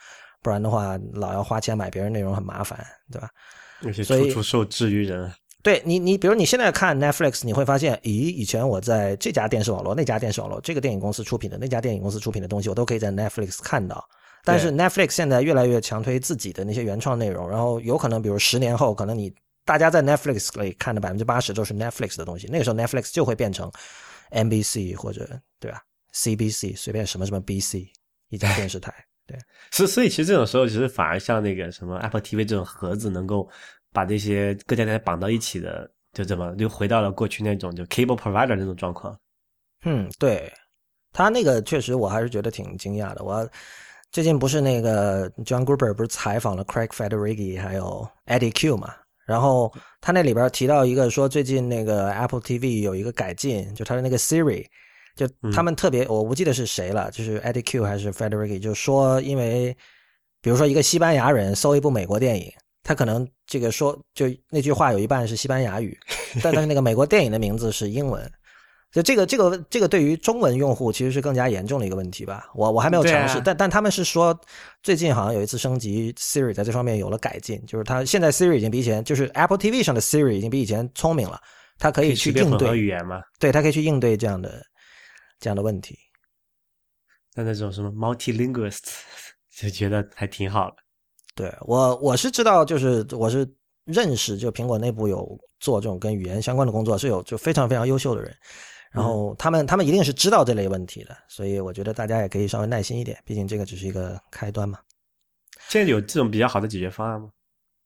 [0.43, 3.29] 不然的话老要花钱买别人内容很麻烦，对吧？
[3.83, 5.31] 那些处处受制于人，
[5.63, 14.03] 对你，你比如你现在看 Netflix，你会发现，咦，以前我在这家电视网络、那家电视网络、这个电影公司出品的、那家电影公司出品的东西，我都可以在 Netflix 看到。
[14.45, 23.73] 但是 Netflix 现在越来越强推自己的那些原创内容，然后有可能，比如十年后，可能你大家在 Netflix 里看的百分之八十都是 Netflix 的东西，那个时候 Netflix 就会变成
[24.31, 25.27] NBC 或者
[25.59, 25.81] 对吧
[26.13, 27.89] ，CBC 随便什么什么 BC
[28.29, 28.93] 一家电视台。
[29.27, 29.39] 对，
[29.71, 33.49] 所所以其实这种时候，其实反而像那个什么 Apple TV 这种盒子，能够
[33.91, 39.19] 把这些各家电视绑到一起的，就怎么就回到了过去那种就 cable provider 那种状况。
[39.87, 40.53] 嗯，对，
[41.11, 43.25] 他那个确实我还是觉得挺惊讶的。
[43.25, 43.49] 我
[44.15, 48.95] 最近不是那个 John Gruber 不是采访了 Craig Federighi 还有 Eddie Q 嘛？
[49.27, 54.65] 然后他那里边提到一个说，最近那个 Apple TV 有一个改进，就他的那个 Siri。
[55.17, 59.77] 就他们特别，我不记得是谁了，就是 Eddie Q 还是 Federighi，就说因为，
[60.41, 62.49] 比如说一个西班牙人搜一部美国电影，
[62.85, 65.99] 他可能这个说就那句话有一半是西班牙语，
[66.41, 68.31] 但是那个美国电影的名字是英文，
[68.95, 72.49] 就这个这个这个对于中文用户其实是更加严重的一个问题吧。
[72.55, 74.35] 我我还没有尝试，但但他们是说
[74.83, 81.39] 最近好像有一次升级 Siri 在这方面有了改进，就是它现在 Siri 已经比以前就是 Apple TV 上的 Siri 已经比以前聪明了，
[81.79, 83.21] 它可以去应对语言吗？
[83.39, 84.65] 对，它可以去应对这样的。
[85.41, 85.99] 这样的问题，
[87.35, 88.79] 那那种什么 multilinguist
[89.55, 90.77] 就觉得还挺好的。
[91.35, 93.47] 对我我是知道，就是我是
[93.85, 98.35] 认识，就苹果内部有做这种跟语言相关的工作，是有就非常非常优秀的人。
[98.95, 104.79] 然后他们他们一定是知道这类问题的，所以我觉得大家也可以稍微耐心一点，毕竟这个只是一个开端嘛。
[105.69, 107.29] 现在有这种比较好的解决方案吗？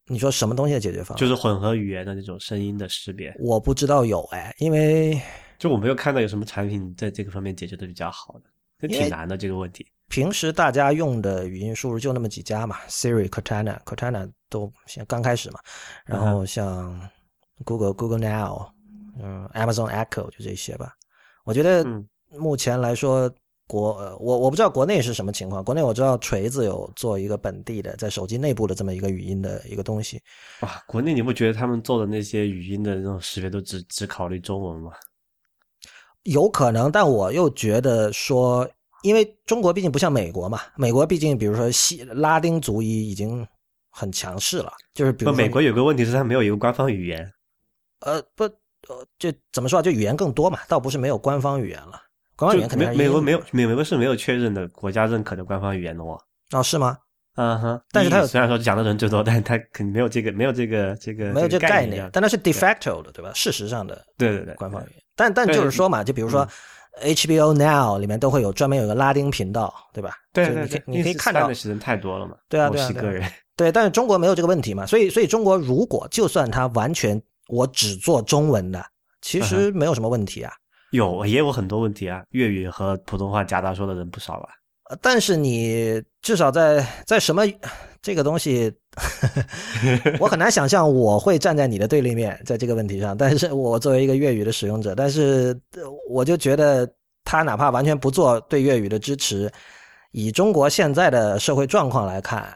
[0.06, 1.18] 你说什么东西的解决方案？
[1.18, 3.34] 就是混合语言的那种声音的识别。
[3.38, 5.20] 我不知道有哎，因为。
[5.58, 8.44] 就我没有看到有什么产品在这个方面解决的比较好的，
[8.78, 9.84] 这挺难的这个问题。
[10.08, 15.58] 平时大家用的语音输入就那么几家嘛，Siri、Cortana、Cortana 都先刚开始嘛，
[16.06, 16.98] 然后像
[17.64, 18.70] Google、Google Now，
[19.20, 20.94] 嗯，Amazon Echo 就这些吧。
[21.48, 21.82] 我觉得
[22.36, 23.32] 目前来说，
[23.66, 30.20] 国我我不知道国内是什么情况，国内我知道锤子有做一个本地的在手机内部的这么一个语音的一个东西。
[30.60, 34.92] 哇，国内你不觉得他们做的那些语音的那种识别都只只考虑中文吗？
[36.24, 38.68] 有可能，但我又觉得说，
[39.02, 43.46] 因为中国毕竟不像美国嘛，美国毕竟比如说西拉丁族裔已经
[43.88, 47.32] 很强势了，就是比如说美国有个问题是它没有一个官方语言。
[48.00, 48.46] 呃，不，
[48.88, 49.82] 呃，就怎么说啊？
[49.82, 52.00] 就语言更多嘛，倒不是没有官方语言了。
[52.36, 56.18] 官方语言肯定美国没有美国是没有确认的国家认可的官方语言的哦。
[56.52, 56.96] 哦，是吗？
[57.36, 57.80] 嗯哼。
[57.92, 63.30] 但是它虽然说讲的人最多，但是它肯定没有这个没有这个这个没有这个概念，但它是 de facto 的，对吧？
[63.34, 65.02] 事实上的对对对官方语言。
[65.14, 66.46] 但但就是说嘛，就比如说
[67.02, 70.14] HBO Now 里面都会有专门有个拉丁频道，对吧？
[70.32, 72.36] 对对对，你可以看到的人太多了嘛。
[72.48, 73.28] 对啊对啊，个人。
[73.56, 78.82] 对，但是中国没有这个问题嘛，所以所以中国如果就算它完全我只做中文的，
[79.20, 80.52] 其实没有什么问题啊。
[80.92, 84.48] 有也有很多问题啊，粤语和普通话夹杂说的人不少吧？
[85.02, 87.42] 但是你至少在在什么
[88.00, 88.72] 这个东西，
[90.18, 93.14] 我很难想象我会站在你的对立面，在这个问题上。
[93.14, 95.54] 但是我作为一个粤语的使用者，但是
[96.08, 96.90] 我就觉得
[97.22, 99.52] 他哪怕完全不做对粤语的支持，
[100.12, 102.50] 以中国现在的社会状况来看，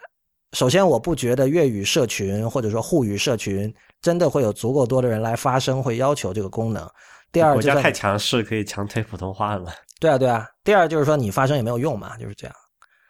[0.54, 3.70] 首先我不觉得粤语社群或者说沪语社群
[4.02, 6.86] 真的会有足够多的人来发声，会要求这个功能。
[7.30, 9.72] 第二，国家太强势，可以强推普通话了。
[9.98, 10.46] 对啊，对啊。
[10.62, 12.54] 第二就是说，你发声也没有用嘛，就是这样。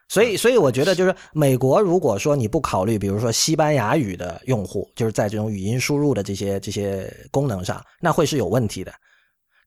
[0.09, 8.93] 所以，所以我觉得，就是美国如果说你不考虑，比如说西班牙语的用户，就是在这种语音输入的这些这些功能上，那会是有问题的。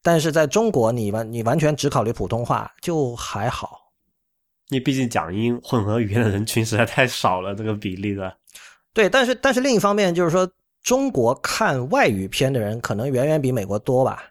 [0.04, 3.80] 但是在中国，你完你完全只考虑普通话，就还好。
[4.70, 8.32] 你毕竟讲英混合语言的人群实在太少了，这个比例的。
[8.94, 10.48] 对，但是但是另一方面就是说，
[10.86, 14.24] 中国看外语片的人可能远远比美国多吧。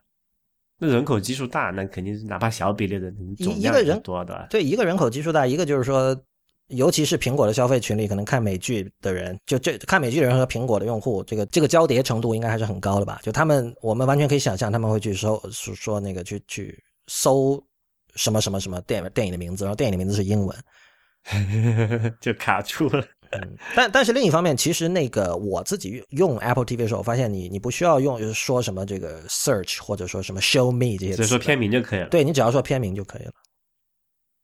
[0.79, 4.47] 那人口基数大，那肯定是哪怕小比例的一一个人多的。
[4.49, 6.17] 对，一个人口基数大，一个就是说，
[6.69, 13.19] 尤其是苹果的消费群里，可能看美剧的人，就这看美剧的人和苹果的用户，这个这个交叠程度应该还是很高的吧？
[13.23, 17.61] 就他们，我们完全可以想象他们会去搜说那个去去搜
[18.15, 20.57] 什么什么什么电影电影的名字，然后电影的名字是英文，
[22.21, 23.05] 就卡住了。
[23.43, 32.09] 嗯，但但是另一方面，其实那个我自己用 Apple TV 的时候，我发现你你不需要用就是说什么这个 search 或者说什么 show me 这些，只说片名就可以了。
[32.09, 33.33] 对你只要说片名就可以了。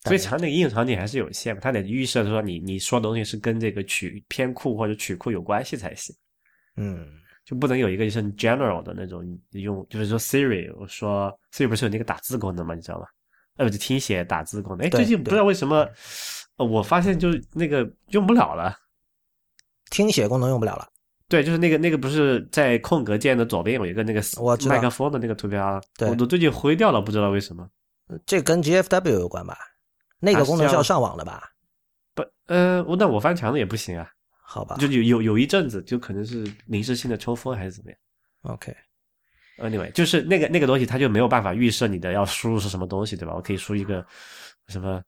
[0.05, 6.15] 所以它那个应用场景还是有限嘛，它得预设说你你说的东西是跟这个曲片库或者曲库有关系才行。
[6.77, 7.07] 嗯，
[7.45, 12.75] 就不能有一个就是 general 的那种用，就是说 Siri，我说 Siri 不是有那个打字功能吗？
[12.75, 13.05] 你知道吗？
[13.59, 14.87] 呃，就听写打字功能。
[14.87, 15.87] 哎，最近不知道为什么。
[16.65, 18.77] 我发现就那个用不了了，
[19.91, 20.89] 听写功能用不了了。
[21.29, 24.21] 对，就是那个那个不是在空格键的左边有一个那个
[24.69, 27.69] 麦克风的那个图标，我都最近灰掉了，不知道为什么。
[28.27, 29.57] 这跟 GFW 有关吧？
[30.19, 31.49] 那个功能是要上网的吧？
[32.15, 34.11] 不，呃，我那我翻墙的也不行啊。
[34.43, 37.99] 好吧，就有有有一阵子，就可能是临时性的抽风还是怎么样
[38.43, 43.33] ？OK，Anyway，就是那个那个东西，它就没有办法预设你的要输入是什么东西，对吧？
[43.37, 44.05] 我可以输一个
[44.67, 45.01] 什么？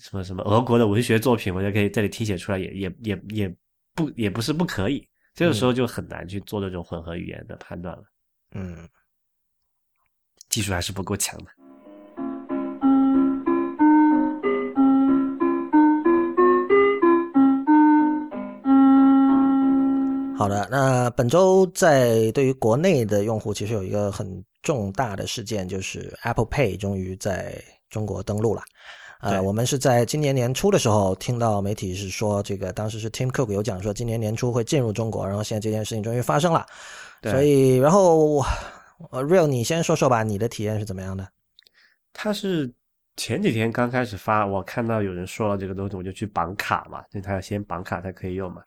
[0.00, 3.56] 什么什么俄国的文学作品，我就可以这里听写出来，也也也也
[3.94, 5.06] 不也不是不可以。
[5.34, 8.02] 这个时候就很难去做这种混合语言的判断了。
[8.52, 8.88] 嗯，
[10.48, 11.50] 技术还是不够强的。
[20.34, 28.62] 好的，那本周在对于国内的用户，其实有一个很重大的事件，就是 Apple Pay 终于在中国登陆了。
[29.20, 36.64] 呃，我们是在今年年初的时候听到媒体是说，这个当时是 Tim Cook 有讲说，今年年初会进入中国，然后现在这件事情终于发生了。
[37.22, 38.38] 所以，然后
[39.10, 41.28] 呃，Real，你先说说吧，你的体验是怎么样的？
[42.14, 42.72] 他是
[43.16, 48.62] 前几天刚开始发，我看到有人说了这个东西，我就去绑卡嘛，因为他要先绑卡才可以用嘛。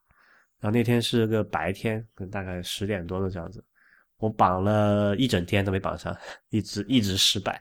[0.60, 3.64] 然后那天是个白天，大概十点多的这样子，
[4.18, 6.16] 我绑了一整天都没绑上，
[6.50, 7.60] 一直一直失败。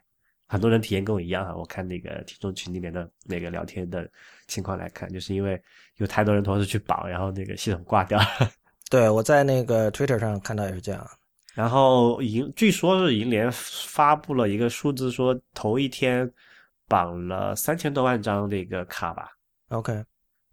[0.53, 4.07] 很多人体验跟我一样哈，我看那个听众群里面的那个聊天的
[4.49, 5.59] 情况来看，就是因为
[5.97, 8.27] 有太多人同时去绑，然后那个系统挂掉了。
[8.91, 11.09] 对，我在那个 Twitter 上看到也是这样。
[11.55, 16.31] 然后银据说是银联发布了一个数字，说头一天
[16.87, 19.31] 绑了三千多万张那个卡吧。
[19.69, 20.05] OK，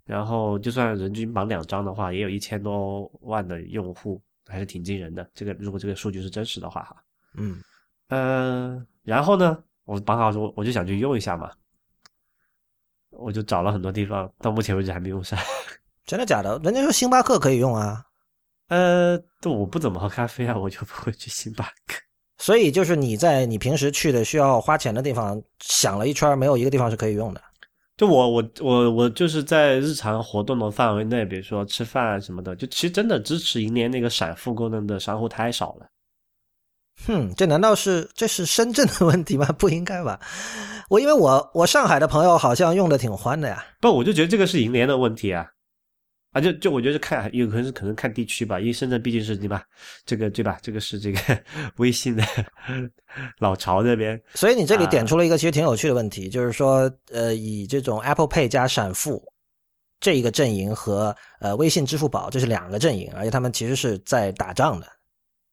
[0.06, 5.30] 然后就算人均绑两张的话，也有一千多万的用户，还是挺惊人的。
[5.34, 6.96] 这个如果这个数据是真实的话哈。
[7.36, 7.62] 嗯
[8.08, 9.62] 嗯，然后呢？
[9.90, 11.50] 我绑好之后，我就想去用一下嘛，
[13.10, 15.40] 我就找了很多地方，到目前为止还没用上。
[16.06, 16.60] 真的假的？
[16.64, 18.06] 人家说星巴克可以用啊。
[18.68, 21.96] 呃，我不怎么喝咖啡啊，我就不会去星巴克。
[22.38, 27.42] 所以就是你在你平时去的需要花钱的地方，想了一圈，没有一个地方是可以用的。
[27.98, 35.90] 就我我我我就是在日常活动的范围内，比如说吃饭什么的，就其实真的支持银联那个闪付功能的商户太少了。
[37.08, 39.46] 哼，这难道是这是深圳的问题吗？
[39.58, 40.20] 不应该吧？
[40.90, 43.66] 我因为我我上海的朋友好像用的挺欢的呀。
[43.80, 45.48] 不，我就觉得这个是银联的问题啊。
[46.32, 49.64] 啊，就就我觉得看有可能是可能看地区吧，因为深圳毕竟是对吧？
[50.06, 50.60] 这个对吧？
[50.62, 51.20] 这个是这个
[51.78, 52.24] 微信的
[53.40, 59.24] 老巢这边，所以你这里点出了一个其实挺有趣的问题，就是说，呃，以这种 Apple Pay 加闪付
[60.00, 64.86] 这一个阵营和呃微信、支付宝这是两个阵营，而且他们其实是在打仗的。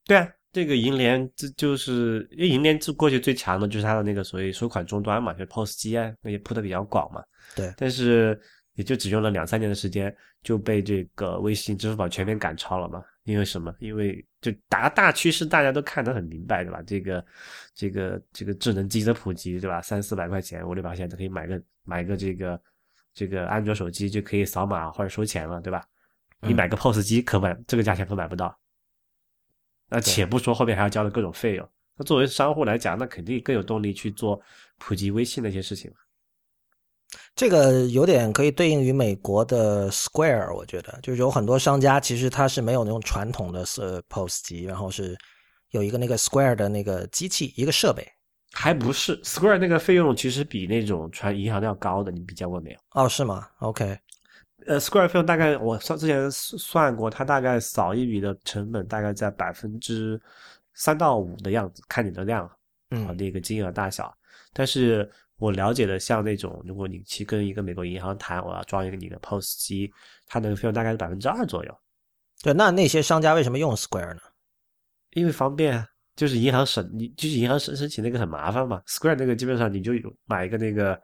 [0.05, 7.23] 对啊，这个银联这就是因为银联这过去最强的就是它的那个所谓收款终端嘛，就是 POS 机啊，那些铺的比较广嘛。
[7.55, 8.41] 对，但是。
[8.77, 13.03] 也就只用了两三年的时间，就被这个微信、支付宝全面赶超了嘛？
[13.25, 13.75] 因为什么？
[13.81, 16.83] 因为就大大趋势大家都看得很明白，对吧？
[16.87, 17.25] 这个、
[17.75, 19.81] 这个、这个智能机的普及，对吧？
[19.81, 22.61] 三四百块钱，五六百块钱都可以买个买个这个
[23.15, 25.83] 这个安卓手机，就可以扫码或者收钱了，对吧？
[26.43, 28.55] 你买个 POS 机可买这个价钱可买不到。
[29.89, 34.41] 那且不说后面还要交的各种费用，那作为商户来讲，那肯定更有动力去做
[34.79, 35.97] 普及微信那些事情嘛。
[37.37, 45.17] 这个有点可以对应于美国的 Square，我觉得就是有很多商家其实他是没有那种传统的是 POS 机，然后是
[45.71, 48.07] 有一个那个 Square 的那个机器一个设备，
[48.53, 52.79] 还不是 Square 那个费用其实比那种传银行的要高的，你比较过没有？
[52.91, 53.97] 哦，是吗？OK，
[54.67, 60.21] 呃，Square 费用大概我算之前算过，它大概扫一笔的成本大概在百分之
[60.75, 62.51] 三到五的样子，看你的量，
[62.91, 64.17] 嗯，那个金额大小，
[64.53, 65.11] 但是。
[65.39, 69.93] 我了解的像那种，如果你去跟一个美国银行谈，我要装一个你的 POS 机，
[70.27, 71.79] 它那个费用大概是百分之二左右。
[72.43, 74.21] 对，那那些商家为什么用 Square 呢？
[75.11, 78.81] 因为方便啊，就是银行审你，就是银行申申请那个很麻烦嘛。
[78.87, 79.93] Square 那个基本上你就
[80.25, 80.99] 买一个那个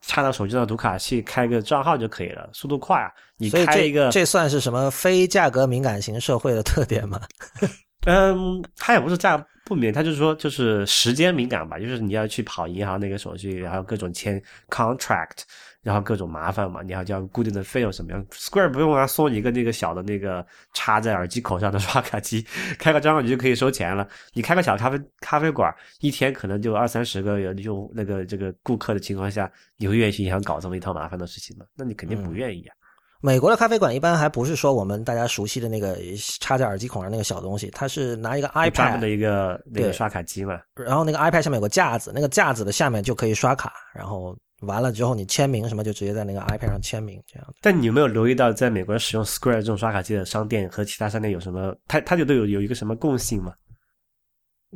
[0.00, 3.10] 插到手机上读卡器，开个账号就可以了，速度快啊。
[3.36, 7.20] 你开一个，这算是什么非价格敏感型社会的特点吗？
[8.06, 9.44] 嗯，它也不是价。
[9.68, 15.38] 不敏，他就是说，就是时间敏感吧，就是你要去跑银行那个手续，然后各种签 contract，
[15.86, 22.44] 然后各种麻烦嘛，你要交固定的费用什么样？Square 不用啊，送你一个那个小的那个插在耳机口上的刷卡机，
[22.76, 24.08] 开个账号你就可以收钱了。
[24.32, 31.64] 你开个小咖啡咖啡馆，一天可能就二三十个用那个这个顾客的情况下，你会愿意去银行搞这么一套麻烦的事情吗？
[31.76, 32.74] 那你肯定不愿意啊。
[33.20, 35.96] 美国的咖啡馆一般还不是说我们大家熟悉的那个
[36.40, 47.54] 插在耳机孔上那个小东西，它是拿一个 iPad 的一个那个刷卡机嘛，然后那个 iPad 下面有个架子，那个架子的下面就可以刷卡，然后完了之后你签名什么就直接在那个 iPad 上签名这样。
[47.60, 51.74] 但你有没有留意到，在美国使用 Square 这种刷卡机的商店和其他商店有什么？
[51.86, 53.54] 它它就都有有一个什么共性吗？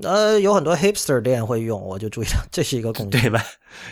[0.02, 3.42] 呃，有很多 hipster 店会用，我就注意到这是一个共性， 对吧？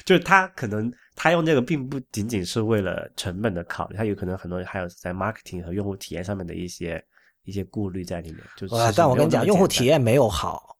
[0.04, 0.92] 就是他可能。
[1.20, 7.04] 他用这个并不仅仅是为了成本的考虑，他有可能很多还有在 marketing 和用户体验上面的一些
[7.42, 8.40] 一些顾虑在里面。
[8.56, 10.76] 就是，但我跟你讲，用户体验没有好。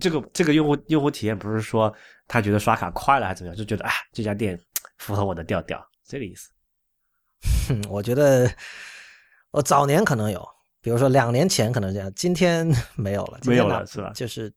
[0.00, 1.92] 这个这个用户用户体验不是说
[2.26, 4.58] 他觉得刷卡快了还是怎么样，就觉得啊这家店
[4.98, 6.50] 符合我的调调，这个意思。
[7.88, 8.50] 我觉得
[9.50, 10.46] 我早年可能有，
[10.80, 14.12] 比如说两年前可能这样，今天 没有了，没有了是吧？
[14.14, 14.52] 就是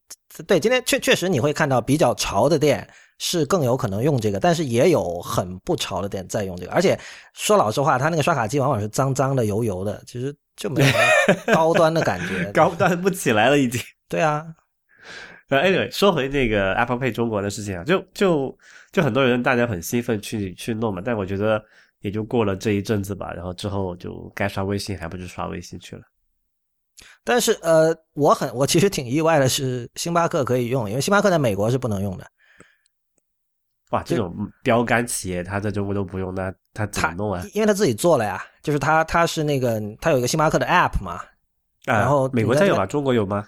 [0.48, 2.88] 对，今天确确实你会看到比较潮的店。
[3.24, 6.72] 是更有可能用这个，但是也有很不潮的店在用这个。
[6.72, 7.00] 而且
[7.36, 10.94] 说老实话，他那个刷卡机往往是脏脏的、油油的，其实就没有
[11.54, 13.80] 高端的感觉， 高端不起来了已经。
[14.10, 14.44] 对啊，
[15.92, 18.58] 说回那个 Apple Pay 中国的事情啊，就就
[18.92, 21.64] 就很多人大家很兴奋去去弄嘛，但我觉得
[22.00, 26.04] 也就过了这一阵子吧，然后之后就该刷微信还不是刷微信去了。
[27.24, 32.26] 但是呃，我很我其实挺意外的是，星巴克可以用，因为星巴克在美国是不能用的。
[33.90, 34.34] 哇，这种
[34.64, 37.44] 标杆企业，他在中国都不用，那他怎么弄啊？
[37.54, 41.20] 因为他自己做了呀，就是他他是那个他有一个星巴克的 App 嘛，
[41.86, 42.86] 然后美国才有啊？
[42.86, 43.46] 中国有吗？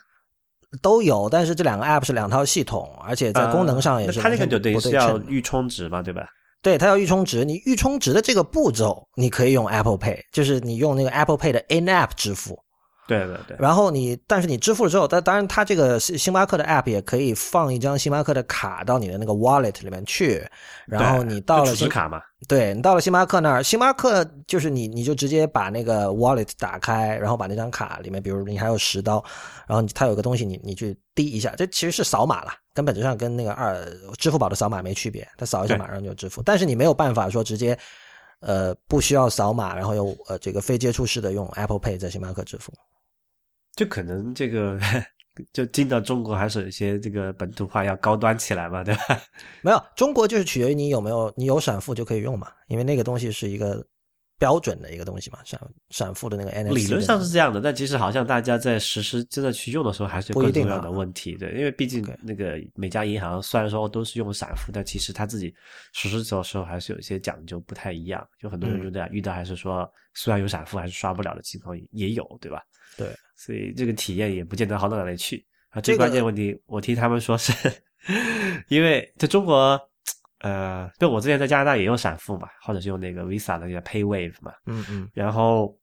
[0.81, 4.19] 都有，但是这两个 App 是两套系统，而且在功能上也是。
[4.19, 6.25] 它那个就等于是要预充值嘛，对吧？
[6.61, 12.57] 对，它要预充值，你预充值的这个步骤，你可以用 Apple Pay，就是你用那个 Apple Pay 的 In App 支付。
[13.05, 20.41] 对对对，然后你，但是你支付了之后，但当然，它这个星巴克的 app 也可以放一张星巴克的卡到你的那个 wallet 里面去，
[20.85, 29.23] 然后你到了储值卡嘛，对你到了星巴克那儿，星巴克就是你，你就直接把那个 wallet 打开，然后把那张卡里面，比如你还有十刀，
[29.67, 33.85] 然后它有个东西，你你去滴一下，这其实是扫码了，跟本质上跟那个二
[34.17, 37.77] 支付宝的扫码没区别，它扫一下马上就支付，但是你没有办法说直接，
[38.45, 42.73] 呃，不需要扫码，然后又呃这个非接触式的用 Apple Pay 在星巴克支付。
[43.75, 44.79] 就可能这个
[45.51, 49.19] 就进到中国还是有一些这个本土化要高端起来嘛， 对吧？
[49.61, 53.83] 没有，中国就是取决于你有没有你有闪付就可以用嘛，因为那个东西是一个
[54.43, 55.57] 标准的一个东西嘛，闪
[55.89, 56.73] 闪付的那个 NFC。
[56.73, 61.37] 理论上是这样的，但其实好像大家在实施真的去用的时候，还是有不一定啊更重要的问题。
[61.37, 65.55] 对，因为毕竟那个每家银行虽然说都是用闪付，但其实他自己
[65.93, 68.27] 实施的时候还是有一些讲究，不太一样。
[68.37, 72.61] 就很多人嗯遇到、遇到还是说，虽然有闪付，还是刷不了的情况也有，对吧？
[72.97, 75.79] 对，所以这个体验也不见得好到哪里去啊。
[75.79, 77.53] 最关键问题，我听他们说是，
[78.67, 79.79] 因为在中国，
[80.43, 85.73] 呃，对我之前在加拿大也用闪付嘛，或者是用那个 Visa 的那个 PayWave 嘛，嗯嗯，然后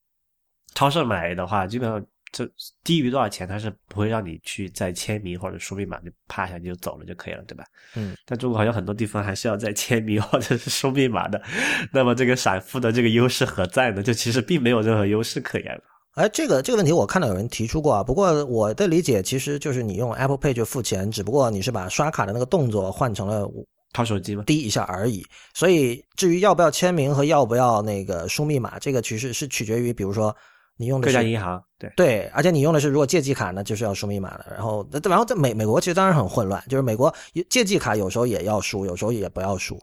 [0.74, 1.98] 超市买的话，基本上
[2.30, 2.46] 就
[2.84, 7.64] 低于多少钱，它是不会让你去再签名或者输密码，就啪一下你就走了就可以了，对吧？
[7.96, 11.42] 嗯，但中国好像很多地方还是要再签名或者是输密码的，
[11.90, 14.02] 那么这个闪付的这个优势何在呢？
[14.02, 15.82] 就其实并没有任何优势可言了。
[16.16, 23.48] 哎，这个这个问题我看到有人提出过啊，不过我的理解其实就是你用 Apple Pay 就付钱，只不过你是把刷卡的那个动作换成了
[23.93, 24.45] 掏手机吗？
[24.47, 25.24] 滴一下而已。
[25.55, 30.34] 所以至于要不要签名和要不要那个输密码，这个其实是取决于，比如说
[30.76, 31.93] 你用的各家是银行对。
[31.97, 34.47] 对，而且你用的是如果借记卡呢，就是要输密码的。
[34.51, 37.14] 然后，然后在美美国其实当然很混乱，就是美国
[37.49, 39.78] 借记卡有时候也要输，有时候也不要输。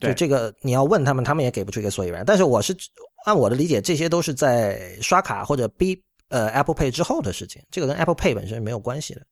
[0.00, 2.22] 就对这个你要问他们，他们也给不出一个所以然。
[2.26, 2.76] 但是我是
[3.24, 9.22] 按我的理解，这些都是在刷卡或者 B 呃 Apple Pay 之后的事情，这个跟 Apple Pay 本身没有关系的，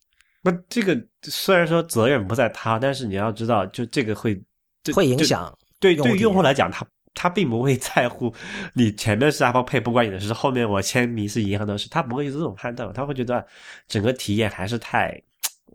[0.47, 4.41] 那这个虽然说责任不在他，但是你要知道，就这个会
[4.85, 8.33] 这会影响对对用户来讲，他他并不会 在乎
[8.73, 13.45] 你前面是 Apple Pay 不关你的事，后面我签名是银行的事，他不会有这种判断，他会觉得
[13.89, 15.21] 整个体验还是太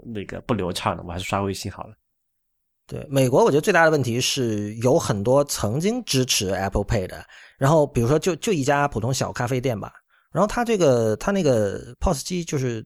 [0.04, 1.94] 那个不流畅了，我还是刷微信好了。
[2.88, 7.26] 对美国，我觉得最大的问题是有很多曾经支持 Apple Pay 的，
[7.58, 9.94] 然后比如说就就一家普通小咖啡店吧，
[10.32, 12.86] 然后它这个它那个 POS 机就是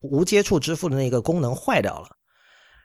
[0.00, 2.08] 无接触支付的那个功能坏掉了，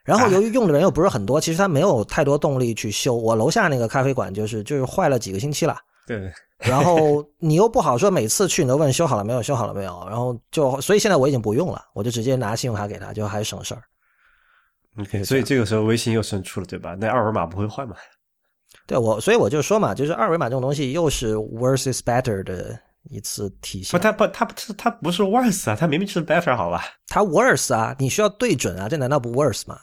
[0.04, 3.16] 然后由于用的人又不是很多，其实他没有太多动力去修。
[3.16, 5.78] 我楼下那个咖啡馆就是就是坏了几个星期了。
[6.06, 13.84] 对， 然后你又不好说每次去你都问修好了没有，修好了没有，然后就所以现在我已经不用了，我就直接拿信用卡给他，就还省事儿。
[15.00, 16.96] OK，所以这个时候微信又胜出了，对吧？
[17.00, 17.96] 那二维码不会坏嘛？
[18.86, 22.78] 对我，所以我就说嘛，就是二维码这种东西又是 worse is better 的
[23.10, 24.00] 一次体不，现。
[24.00, 26.84] 它不，他不是，他不是 worse 啊，他明明就是 better 好吧？
[27.08, 29.80] 他 worse 啊，你需要对准啊，这难道不 worse 吗？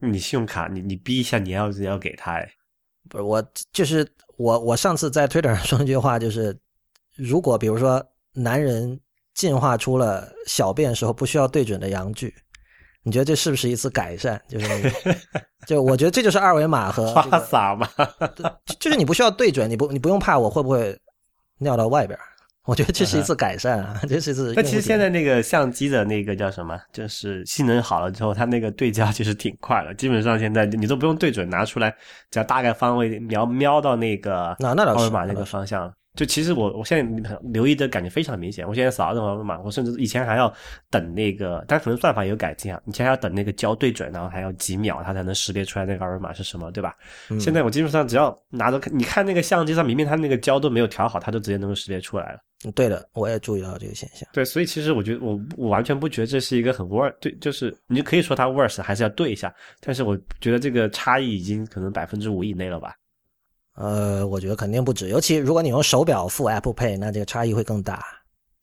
[0.00, 2.48] 你信用卡，你你逼一下，你要你要给他，哎，
[3.08, 3.42] 不是我，
[3.72, 6.56] 就是我，我上次在 Twitter 上说那句话，就是
[7.16, 8.98] 如果比如说男人
[9.34, 12.32] 进化出了小便时候不需要对准的阳具，
[13.02, 14.40] 你觉得这是不是一次改善？
[14.48, 15.16] 就是那个，
[15.66, 17.88] 就我觉得这就是二维码和、花洒嘛。
[18.66, 20.96] 就就是你不需要对准，你不你不用怕我会不会
[21.58, 22.22] 尿到外边儿。
[22.64, 24.54] 我觉得这是一次改善啊， 这是一次用户体验。
[24.56, 29.94] 但其实现在那个相机的那个叫什么，就是性能好了之后，它那个对焦其实挺快了。
[29.94, 31.90] 基本上现在你都不用对准拿出来，
[32.30, 35.90] 只要大概方位瞄瞄到那个那那倒是二维码那个方向。
[36.18, 40.52] 就其实我我现在留意的感觉非常明显，我现在扫到二维码，我甚至以前还要
[40.90, 46.96] 等那个，但可能算法有改进啊，以前还要等那个焦对准，然后还要几秒它才能识别出来那个二维码是什么，对吧？
[47.30, 52.40] 嗯现在我基本上只要拿着看，你看那个相机上明明它那个胶都没有调好，它就直接能够识别出来了。
[52.64, 54.28] 嗯对的，我也注意到这个现象。
[54.32, 62.96] 对，所以其实我觉得我我完全不觉得这是一个很 worse，对，就是你可以说它 worse，还是要对一下，但是我觉得这个差异已经可能百分之五以内了吧。
[63.78, 68.04] 呃，我觉得肯定不止，尤其如果你用手表付 Apple Pay，那这个差异会更大。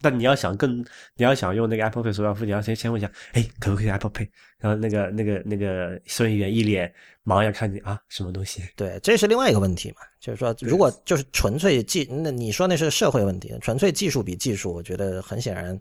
[0.02, 0.80] 但你要想更，
[1.16, 4.28] 你要想用那个 Apple Pay 手表付，你要先先问一下，哎，可不可以 Apple Pay？
[4.60, 6.94] 然后那个那个那个收银员一脸
[7.24, 8.62] 忙要看你啊，什么东西？
[8.76, 15.80] 对，这是另外一个问题嘛，就是说，如果就是纯粹技，那你说那是社会问题，纯粹技术比技术，我觉得很显然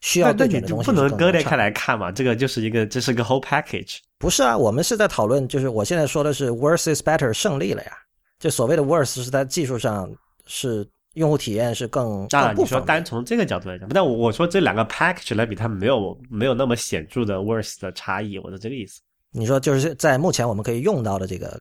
[0.00, 2.10] 需要对准的东西就不能割裂开来看嘛？
[2.10, 3.98] 这个就是一个，这是个 whole package。
[4.18, 7.92] 不是啊，我们是在讨论，就是我现在说的是 worse is better 胜利了呀。
[8.42, 10.12] 就所谓的 worse 是在技术上
[10.46, 10.84] 是
[11.14, 19.00] 用户体验是更啊，你说单从这个角度来讲，但我我说这两个 package 来比，它没有没有那么显著的 worse 的差异，我是这个意思。
[19.30, 21.56] 你说就是在目前我们可以用到的这个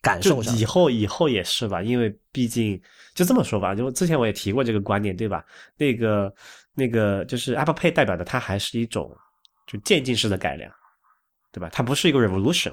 [0.00, 2.80] 感受上以，后以后也是吧，因为毕竟
[3.12, 5.44] 就这么说吧，就之前我也提过这个观点，对吧？
[5.76, 6.32] 那个
[6.74, 9.12] 那个就是 Apple Pay 代表的，它还是一种
[9.66, 10.70] 就渐进式的改良，
[11.50, 11.68] 对吧？
[11.72, 12.72] 它不是一个 revolution，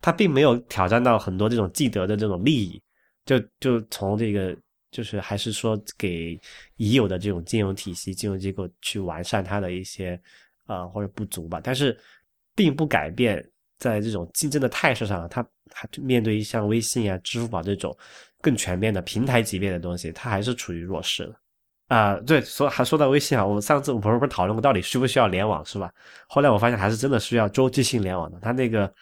[0.00, 2.82] 它并没有挑战到很多这种既得的这种利益，
[3.24, 4.56] 就就从这个
[4.90, 6.38] 就是还是说给
[6.76, 10.20] 已有的这种金融体系、金融机构去完善它的一些
[10.66, 11.98] 啊、或者不足吧，但是
[12.54, 13.44] 并不改变
[13.78, 17.96] 在这种竞争的态势上，它它面对像微信啊、支付宝这种
[18.40, 21.34] 更全面的平台级别的东西，它还是处于弱势的。
[21.88, 25.92] 啊、对，说还说到微信啊，我上次我不是不是讨论过到底需不需要联网是吧？
[26.28, 28.92] 后来我发现还是真的需要周期性联网的，它那个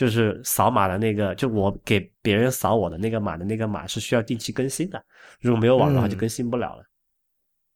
[0.00, 5.04] 就是扫码的那个，就我给别人扫我的那个码的那个码是需要定期更新的，
[5.42, 6.82] 如果没有网的话就更新不了了，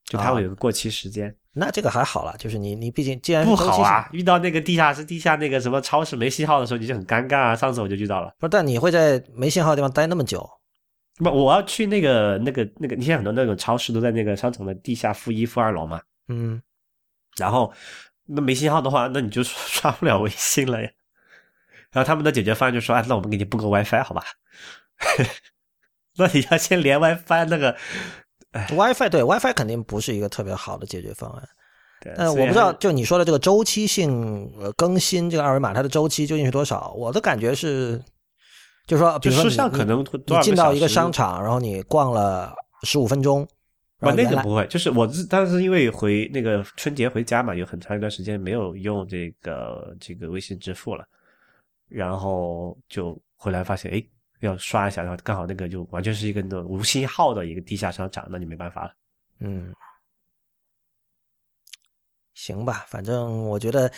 [0.07, 1.37] 就它会有个过期时间。
[1.53, 7.55] 那这个还好了，就是你你毕竟既然不好啊，遇到那个地下室、地下那个什么超市没信号的时候，你就很尴尬啊。
[7.55, 8.49] 上次我就遇到了，不是？
[8.49, 10.49] 但你会在没信号的地方待那么久？
[11.19, 16.01] 不，我要去那个那个那个，你现在很多那种超市都在那个商场的地下负一、负二楼嘛。
[16.29, 16.59] 嗯，
[17.37, 17.71] 然后
[18.25, 20.91] 那没信号的话，那你就刷不了微信了呀。
[21.95, 24.23] 然后他们的解决方案就说：“哎，那我们给你布个 WiFi 好吧？
[26.19, 27.75] 那你要先连 WiFi 那个。”
[28.71, 31.43] WiFi 对 WiFi 肯定不是一个特别好的解决方案，
[32.17, 36.93] 但我不知道，就你说的这个周期性呃更新这个二维码，它的周期究竟是多少？
[36.97, 38.01] 我的感觉是，
[38.87, 43.43] 就是说，比如说你你进到一个商场，然后你逛了十五分钟，
[43.99, 51.05] 啊，那个不会，就是我当时因为回那个春节回家嘛，有很长一段时间没有用这个这个微信支付了，
[51.95, 54.05] 然后就回来发现，哎。
[54.41, 58.93] 要刷一下，然后刚好那个就完全是一个那无信号的一个地下商场，那你没办法了。
[59.39, 59.73] 嗯，
[62.35, 63.91] 行吧，反正我觉得，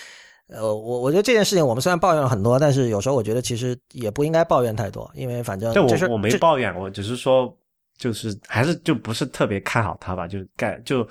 [0.47, 7.53] 呃，我我觉得这件事情我们虽然抱怨了很多，但是有时候我觉得其实也不应该抱怨太多，因为反正这我我没抱怨，我只是说
[7.97, 11.03] 就是还是就不是特别看好它吧，就是干就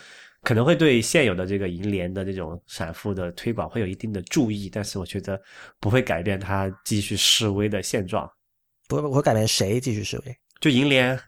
[0.46, 5.42] 可能会对现有的这个银联的这种闪付的推广会有一定的注意，但是我觉得
[5.80, 8.32] 不会改变它继续示威的现状。
[8.88, 10.38] 不会改变谁继续示威？
[10.62, 11.20] 就银联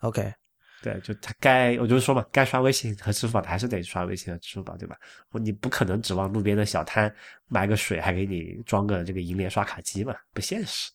[0.00, 0.34] ，OK，
[0.82, 4.96] 对，就他该，我就是说嘛，该刷微信和支付宝的还是得刷微信和支付宝，对吧？
[5.30, 7.14] 你不可能指望路边的小摊
[7.46, 10.90] 买个水还给你装个这个银联刷卡机嘛，不现实。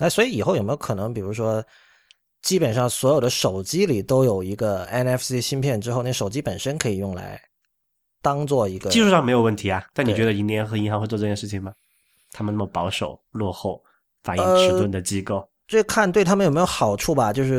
[0.00, 1.64] 哎，所以以后有没有可能，比如说，
[2.44, 7.42] 基本上所有的手机里都有一个 NFC 芯片，之后那手机本身可以用来
[8.22, 9.84] 当做一个技术上没有问题啊？
[9.92, 11.72] 但你觉得银联和银行会做这件事情吗？
[12.30, 13.82] 他们那么保守落后？
[14.22, 17.30] 反应迟钝的机构，这看对他们有没有好处吧？
[17.30, 17.56] 就是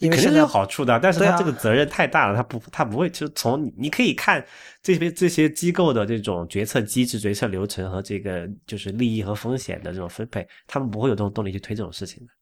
[0.00, 4.44] 因为肯定是有好处的，但是他这个责任太大了，他不，他不会就从你可以看
[4.82, 12.32] 这些这些机构的这种决策机制、决策流程和这个就是利益和风险的这种分配，他们不会有这种动力去推这种事情的，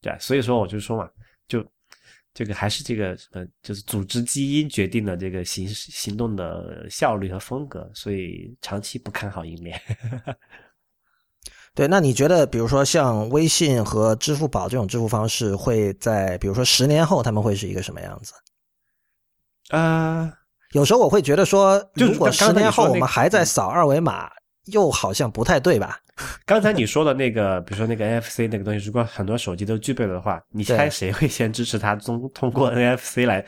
[0.00, 1.10] 对所以说我就说嘛，
[1.50, 1.66] 就
[2.32, 9.78] 这个还是这个呃，就是组织基因决定了这个行行动的效率和风格，所以长期不看好银联。
[11.74, 18.32] 对，那你觉得，比如说像微信和支付宝这种支付方式，会在比如说十年后他们会是一个什么样子？
[19.70, 20.32] 啊，
[20.72, 24.30] 有时候我会觉得说，如果十年后我们还在扫二维码，
[24.66, 26.00] 又好像不太对吧？
[26.44, 33.44] 刚才你说的那个， 比如说那个 NFC 那个东西，如果很多手机都具备了的话，你猜谁会先支持它通通过 NFC 来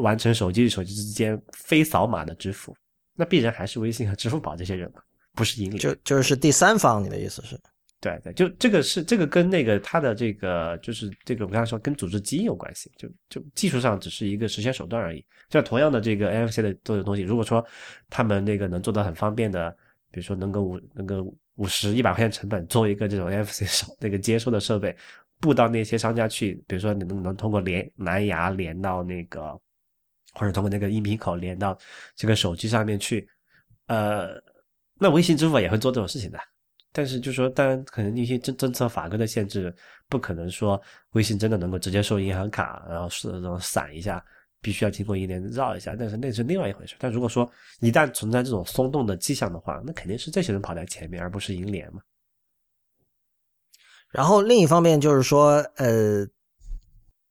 [0.00, 2.74] 完成手机与手机之间非扫码的支付？
[3.16, 5.00] 那必然还是微信和支付宝这些人嘛。
[5.34, 7.58] 不是盈利，就就是第三方，你的意思是？
[8.00, 15.24] 对对，就这个是这个跟那个它的这个就是这个我刚才说跟组织基因有关系，就就技术上只是一个实现手段而已。
[15.50, 17.64] 像同样的这个 NFC 的做的东西，如果说
[18.08, 19.76] 他们那个能做到很方便的，
[20.10, 24.96] 比如说能够五能够五十一百块钱成本做一个这种 NFC 手那个接收的设备，
[25.38, 29.52] 布到那些商家去，比如说你能能通过连蓝牙连到那个，
[30.34, 31.76] 或者通过那个音频口连到
[32.14, 33.28] 这个手机上面去，
[33.86, 34.40] 呃。
[35.02, 36.38] 那微信、支付宝也会做这种事情的，
[36.92, 39.74] 但是就说，当然可能一些政政策法规的限制，
[40.10, 40.78] 不可能说
[41.12, 44.22] 微信真的能够直接收银行卡，然后是这种闪一下，
[44.60, 46.94] 必须要经过银联绕一下，但是那是另外一回事。
[46.98, 47.50] 但如果说
[47.80, 52.00] 一旦存在这种松动的迹象的话，那肯定是这些人跑在前面，而不是银联嘛。
[54.10, 56.26] 然后另一方面就是说，呃，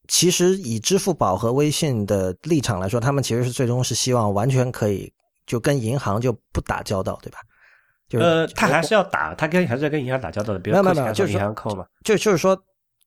[0.08, 5.12] 其实以支付宝和微信的立场来说，他们其实是最终是希望完全可以
[5.46, 7.40] 就跟银行就不打交道，对吧？
[8.08, 11.86] 就呃，他还是要打，他跟还是要跟银行打交道的，没有没有，就是银行扣嘛。
[12.04, 12.60] 就就是说，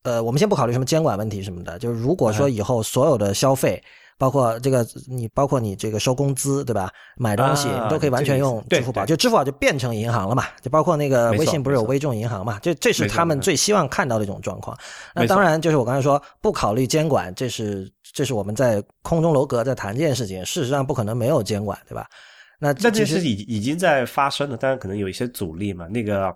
[0.03, 3.83] 呃，我们先不考虑什么监管问题什么的，就是如果说以后所有的消费，
[4.23, 6.89] 包括这个你，包括你这个收工资，对吧？
[7.17, 10.45] 买东西你都可以完全用支付宝，就支付宝就变成银行了嘛。
[10.61, 12.61] 就包括那个微信不是有微众银行嘛？
[12.63, 14.79] 这这是他们最希望看到的一种状况。
[15.13, 20.39] 那当然，就是我刚才说不考虑监管，这是这是我们在空中楼阁在谈这件事情。
[20.47, 22.07] 事实上不可能没有监管，对吧？
[22.61, 25.89] 那这其实已已经在发生了，当然可能有一些阻力嘛。
[25.89, 26.33] 那个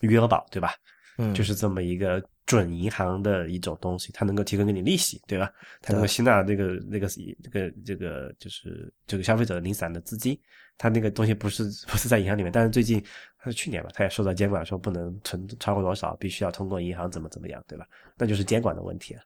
[0.00, 0.72] 余额宝对吧？
[1.16, 2.20] 嗯，就是这么一个
[2.50, 5.52] 准银行的一种东西，它能够提供给你利息，对吧？
[5.80, 10.36] 它能够吸纳这个那个这个这个就是这个消费者零散的资金。
[10.76, 13.00] 它那个东西不是不是在银行里面，但是最近
[13.38, 17.86] 它是去年吧，它也受到监管，说不能存超过多少，必须要通过银行怎么怎么样，对吧？
[18.16, 19.20] 那就是监管的问题了。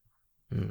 [0.51, 0.71] 嗯。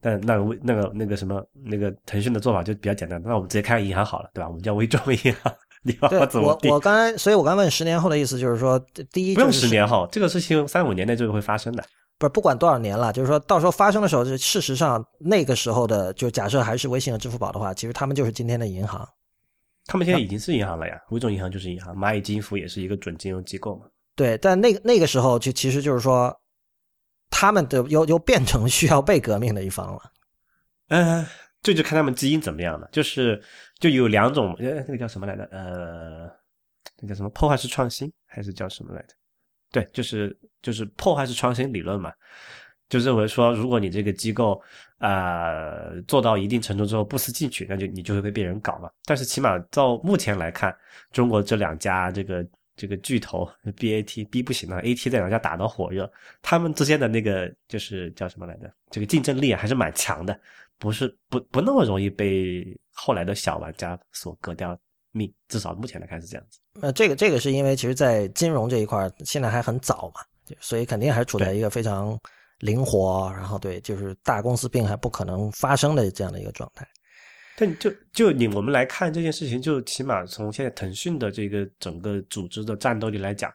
[0.00, 4.48] 但那个微那个那个什么那个腾讯的做法就比较简单，那我们直接开个银行好了，对吧？
[4.48, 6.70] 我们叫微众银行，你要对怎么定？
[6.70, 8.76] 我我刚才，所以我刚问十年后的意思就是说，
[9.12, 11.84] 第一不用就是十年后，这个事情三五年内就会发生的。
[12.18, 19.06] 不是不管多少年了，就是说到时候发生的时候，就事实上那个时候的，就假设还是微信和支付宝的话，其实他们就是今天的银行。
[19.86, 23.84] 他们现在已经是银行了呀，微众银行就是银行，蚂蚁金服也是一个准金融机构嘛。
[24.16, 26.34] 对，但那个那个时候就其实就是说，
[27.28, 30.00] 他们的又又变成需要被革命的一方了。
[30.88, 31.26] 嗯，
[31.64, 32.88] 这就看他们基因怎么样了。
[32.92, 33.42] 就是
[33.80, 35.42] 就有两种，呃，那个叫什么来着？
[35.50, 36.30] 呃，
[37.00, 39.14] 那叫什么破坏式创新还是叫什么来着？
[39.72, 42.12] 对，就是就是破坏式创新理论嘛，
[42.88, 44.62] 就认为说，如果你这个机构
[44.98, 48.88] 呃做到一定程度之后不思进取，那就你就会被别人搞嘛。
[49.04, 50.72] 但是起码到目前来看，
[51.10, 52.46] 中国这两家这个
[52.76, 56.08] 这个巨头 BAT B 不行了，AT 在两家打得火热，
[56.40, 58.72] 他们之间的那个就是叫什么来着？
[58.90, 60.38] 这个竞争力还是蛮强的，
[60.84, 62.62] 不是不不那么容易被
[62.92, 64.78] 后来的小玩家所割掉
[65.12, 66.60] 命，至少目前来看是这样子。
[66.82, 70.20] 呃，这个这个是因为其实，在金融这一块现在还很早嘛，
[70.60, 72.20] 所以肯定还是处在一个非常
[72.58, 76.86] 灵活，然后对，就是大公司病还不可能发生的这样的一个状态。
[77.56, 83.50] 但就就你我们来看这件事情，就起码从现在腾讯的这个整个组织的战斗力来讲，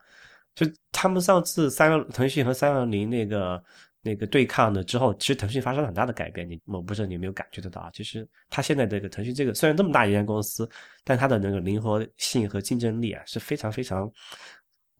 [0.56, 3.64] 就他们上次三六腾讯和三六零那个
[4.02, 6.50] 那个对抗的之后，其实腾讯发生了很大的改变。
[6.50, 7.90] 你我不知道你有没有感觉得到啊？
[7.94, 10.70] 其实它现在这个腾讯这个虽然这么大一家公司，
[11.04, 14.10] 但它的那个灵活性和竞争力啊是非常非常，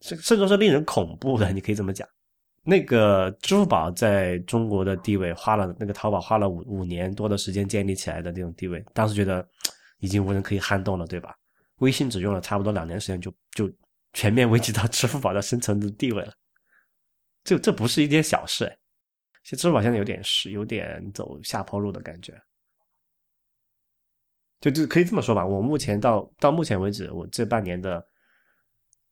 [0.00, 1.50] 甚甚至是令人恐怖的。
[1.52, 2.06] 你可以这么讲。
[2.62, 9.48] 那个支付宝在中国的地位，花了那个淘宝花了五五年多的时间建立起来的那种地位，当时觉得
[10.00, 11.34] 已经无人可以撼动了，对吧？
[11.78, 13.72] 微信只用了差不多两年时间就就
[14.12, 16.34] 全面危及到支付宝的生存的地位了，
[17.42, 18.76] 这这不是一件小事哎。
[19.42, 22.40] 其实支付宝现在有点是有点走下坡路的感觉，
[24.60, 25.46] 就就可以这么说吧。
[25.46, 28.04] 我目前到到目前为止，我这半年的，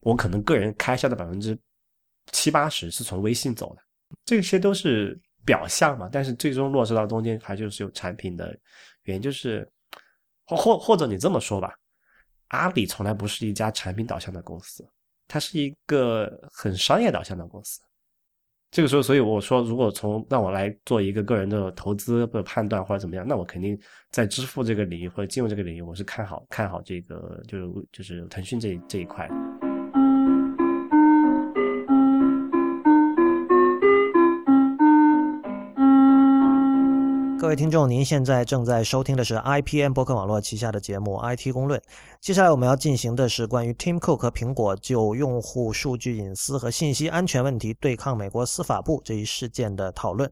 [0.00, 1.58] 我可能个人开销的百分之。
[2.30, 3.82] 七八十是从微信走的，
[4.26, 8.54] 这些都是表象嘛，但是最终落实到中间还就是有产品的
[9.04, 9.66] 原因，就是
[10.44, 11.74] 或或或者你这么说吧，
[12.48, 14.86] 阿里从来不是一家产品导向的公司，
[15.26, 17.80] 它是一个很商业导向的公司。
[18.70, 23.78] 这个时候，所以我说，如果从让我来做一个个人的投资的判断或者怎么样，那我肯定
[24.10, 29.28] 在支付这个领域或者金融这个领域，我是看好看好这个就是就是腾讯这这一块。
[37.40, 41.78] 各位听众，您现在正在收听的是 IPM 博客网络旗下的节目《IT 公论》。
[42.20, 50.28] 接下来我们要进行的是关于 Tim Cook 和苹果就用户数据隐私和信息安全问题对抗美国司法部这一事件的讨论。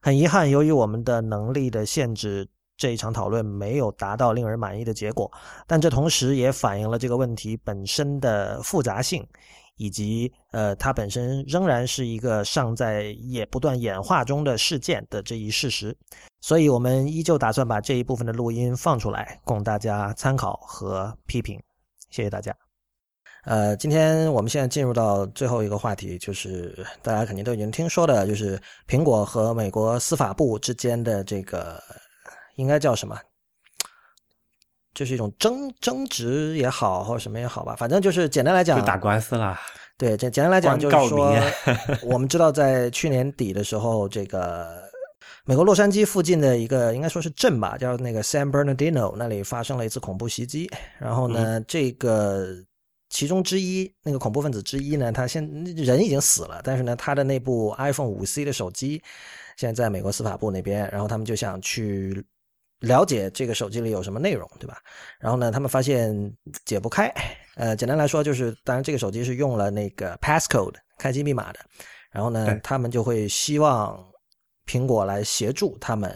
[0.00, 5.28] 很遗憾，由于我们的能力的限制，这一场讨论没有达到令人满意的结果。
[5.66, 9.26] 但这同时也反映了这个问题本身的复杂性。
[9.76, 15.96] 以及呃，它本身仍然是一个尚在也不断演化中的事件的这一事实，
[16.40, 21.60] 所以我们依旧打算把这一部分的录音放出来，供大家参考和批评。
[22.10, 22.56] 谢谢大家。
[23.44, 31.80] 呃，今天我们现在进入到最后一个话题，就是大家肯定都已经听说的，就是苹果和美国司法部之间的这个
[32.56, 33.16] 应该叫什么？
[34.96, 39.60] 就是一种争争执也好，或者什么也好吧，反正就是简单来讲，就打官司啦。
[39.98, 41.36] 对，简简单来讲就是说，
[42.02, 44.82] 我们知道在去年底的时候，这个
[45.44, 50.66] 美国洛杉矶附近的一个应该说是镇吧，叫那个 San Bernardino，那里发生了一次恐怖袭击。
[50.98, 52.46] 然后呢，这个
[53.10, 59.02] 其中之一那个恐怖分子之一呢，他现人已经死了，但是呢，他的那部 iPhone 五 C 的手机
[59.58, 62.24] 现在在美国司法部那边，然后他们就想去。
[62.80, 64.78] 了解这个手机里有什么内容，对吧？
[65.18, 66.14] 然后呢，他们发现
[66.64, 67.12] 解不开。
[67.56, 71.60] 呃，简单来说就是，当然这个手机是用了那个 passcode 开机密码的。
[72.10, 73.98] 然后呢，他们就会希望
[74.66, 76.14] 苹果来协助他们，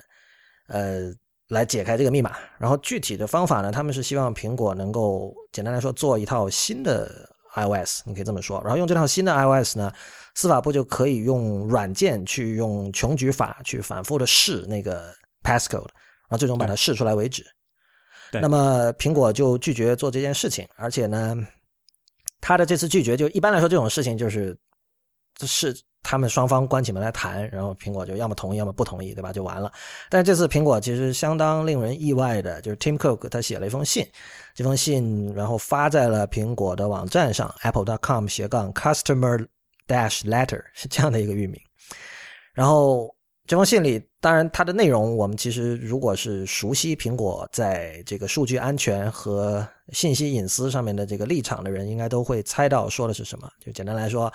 [0.69, 1.11] 呃，
[1.49, 2.37] 来解开这个密码。
[2.59, 8.61] 然后具体的方法呢，他们是希望苹果能够简单来说做一套新的 iOS，你可以这么说。
[8.63, 9.91] 然后用这套新的 iOS 呢，
[10.35, 15.11] 司法部就可以用软件去用穷举法去反复的试那个
[15.43, 15.89] passcode。
[16.31, 17.45] 然后最终把它试出来为止。
[18.33, 21.37] 那么苹果就拒绝做这件事情，而且呢，
[22.41, 24.57] 他的这次拒绝就一般来说这种事情就是
[25.41, 29.33] 是他们双方关起门来谈，然后苹果就要么同意要么不同意，对吧？
[29.33, 29.73] 就完了。
[30.09, 34.07] 但是这次苹果其实相当令人意外的，就是 Tim Cook 他写了一封信，
[34.55, 39.45] 这封信然后发在了苹果的网站上，apple.com 斜杠 customer
[39.89, 41.61] dash letter 是这样的一个域名，
[42.55, 43.13] 然后。
[43.51, 53.51] 这封信里，当然它的内容，我们其实如果是熟悉苹果在这个数据安全和信息隐私上面的这个立场的人，应该都会猜到说的是什么。
[53.59, 54.33] 就简单来说，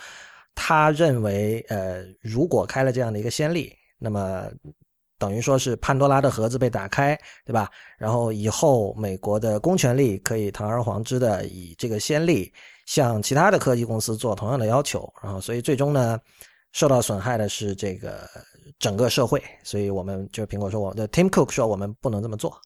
[0.53, 4.49] 他认为，呃，如果开了这样的一个先例，那么
[5.17, 7.71] 等于说是潘多拉的盒子被打开，对吧？
[7.97, 12.51] 然后以后美国的公权力可以堂而皇之的以这个先例
[12.85, 16.19] 向其他的科技公司做同样的要求，然后所以最终呢，
[16.73, 18.29] 受到损害的是这个。
[18.79, 22.59] 整个社会，所以我们就是苹果说，我的 Tim Cook 说我们不能这么做。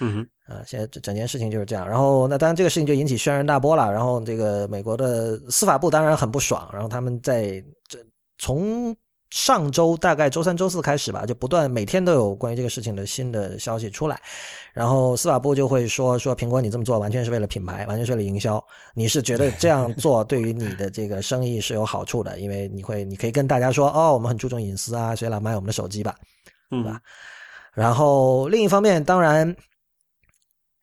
[0.00, 1.88] 嗯哼，啊，现在整整件事情就是这样。
[1.88, 3.92] 然后，那当然这个事情就引起轩然大波了。
[3.92, 6.68] 然后，这个美国的司法部当然很不爽。
[6.72, 7.98] 然后他们在这
[8.38, 8.96] 从。
[9.34, 14.16] 上周大概周三、周四开始吧，就不断每天都有关于这个事情的新的消息出来，
[14.72, 18.64] 然后司法部就会说说苹果你这么做完全是为了品牌，完全是为了营销，
[18.94, 26.14] 你是觉得这样做对于你的这个生意是有好处的， 因为你会你可以跟大家说哦，我们很注重隐私啊，所以来买我们的手机吧，
[26.70, 27.00] 对吧？
[27.72, 29.52] 然后另一方面，当然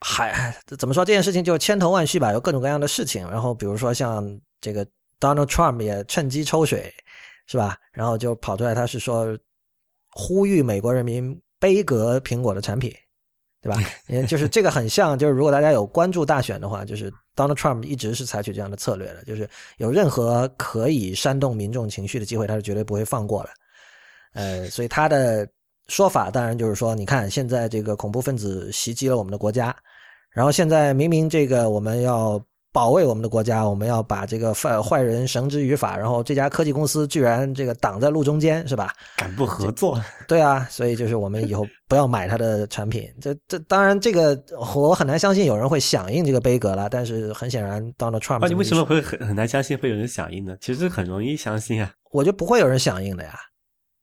[0.01, 4.29] 还怎么说这件事情就千头万绪吧，有各种各样的事情，然后比如说像
[4.59, 4.85] 这个
[5.21, 6.93] Donald Trump 也趁机抽水。
[7.47, 7.77] 是吧？
[7.91, 9.37] 然后就跑出来，他是说
[10.11, 12.93] 呼吁美国人民杯革苹果的产品，
[13.61, 13.79] 对吧？
[14.27, 23.49] 就是这个很像，就是如果大家有关注大选的话，就是 Donald Trump 一直是采取这样的策略的，就是有任何可以煽动民众情绪的机会，他是绝对不会放过的。
[24.33, 25.47] 呃，所以他的
[25.87, 29.75] 说法当然就是说，你看现在这个恐怖分子袭击了我们的国家，
[30.29, 32.41] 然后现在明明这个我们要。
[32.73, 35.97] 保卫我们的国家，我们要把这个坏坏人绳之于法。
[35.97, 38.93] 然后这家科技公司居然这个挡在路中间，是吧？
[39.17, 40.01] 敢不合作？
[40.27, 43.07] 对啊，所以就是我们以后不要买他的产品。
[43.19, 46.87] 这这当然，这个我很难相信有人会响应这个杯格了。
[46.89, 50.55] 但是很显然，Donald Trump，你为什么会很很难相信会有人响应呢？
[50.61, 51.91] 其实很容易相信啊。
[52.11, 53.37] 我就不会有人响应的呀。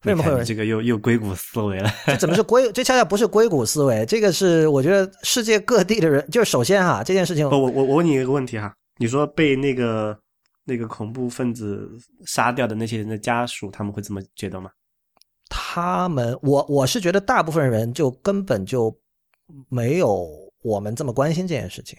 [0.05, 1.91] 为什么会有这个又又硅谷思维了？
[2.07, 2.71] 这怎么是硅？
[2.71, 6.25] 这恰恰不是硅谷思维，这个是我觉得世界各地的人。
[6.31, 10.17] 就是首先哈，这件事情，我我我问你一个问题哈，你说被那个
[10.65, 11.91] 那个恐怖分子
[12.27, 14.71] 杀掉的那些人的家属，他们会这么觉得吗？
[15.49, 18.97] 他们，我我是觉得大部分人就根本就
[19.69, 20.29] 没有
[20.63, 21.99] 我们这么关心这件事情。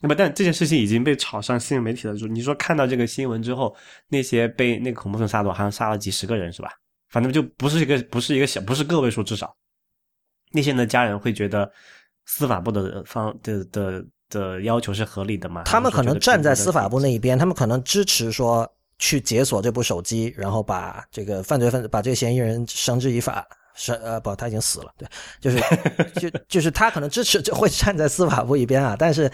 [0.00, 2.14] 那么，但这件事情已经被炒上新闻媒体了。
[2.28, 3.74] 你说看到这个新闻之后，
[4.06, 6.70] 那些被那个恐怖分子杀的，好像杀了几十个人，是吧？
[7.08, 9.52] 反正就不是一个，不是一个小，不是个位数，至少
[10.52, 11.68] 那些人的家人会觉得
[12.26, 15.64] 司法部的方的的的要求是合理的吗？
[15.64, 18.70] 他们可能站在司法部那一边，他们可能支持说
[19.00, 23.44] 去解锁这部手机，然后把这个犯罪分子、把这个嫌疑人绳之以法。
[23.74, 24.92] 是呃不，他已经死了。
[24.96, 25.08] 对，
[25.40, 25.60] 就是
[26.20, 29.28] 就就是他可能支持，就会站在司法部一边啊，但是。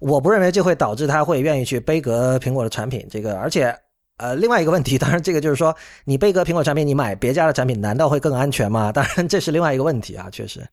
[0.00, 3.06] 我不认为这会导致他会愿意去背格苹果的产品。
[3.10, 3.74] 这个，而且，
[4.16, 5.74] 呃，另外一个问题，当然，这个就是说，
[6.04, 8.90] 你背格苹果产品，你买别家的产品，难道会更安全吗？
[8.92, 10.66] 当然，这是另外一个问题啊，确实。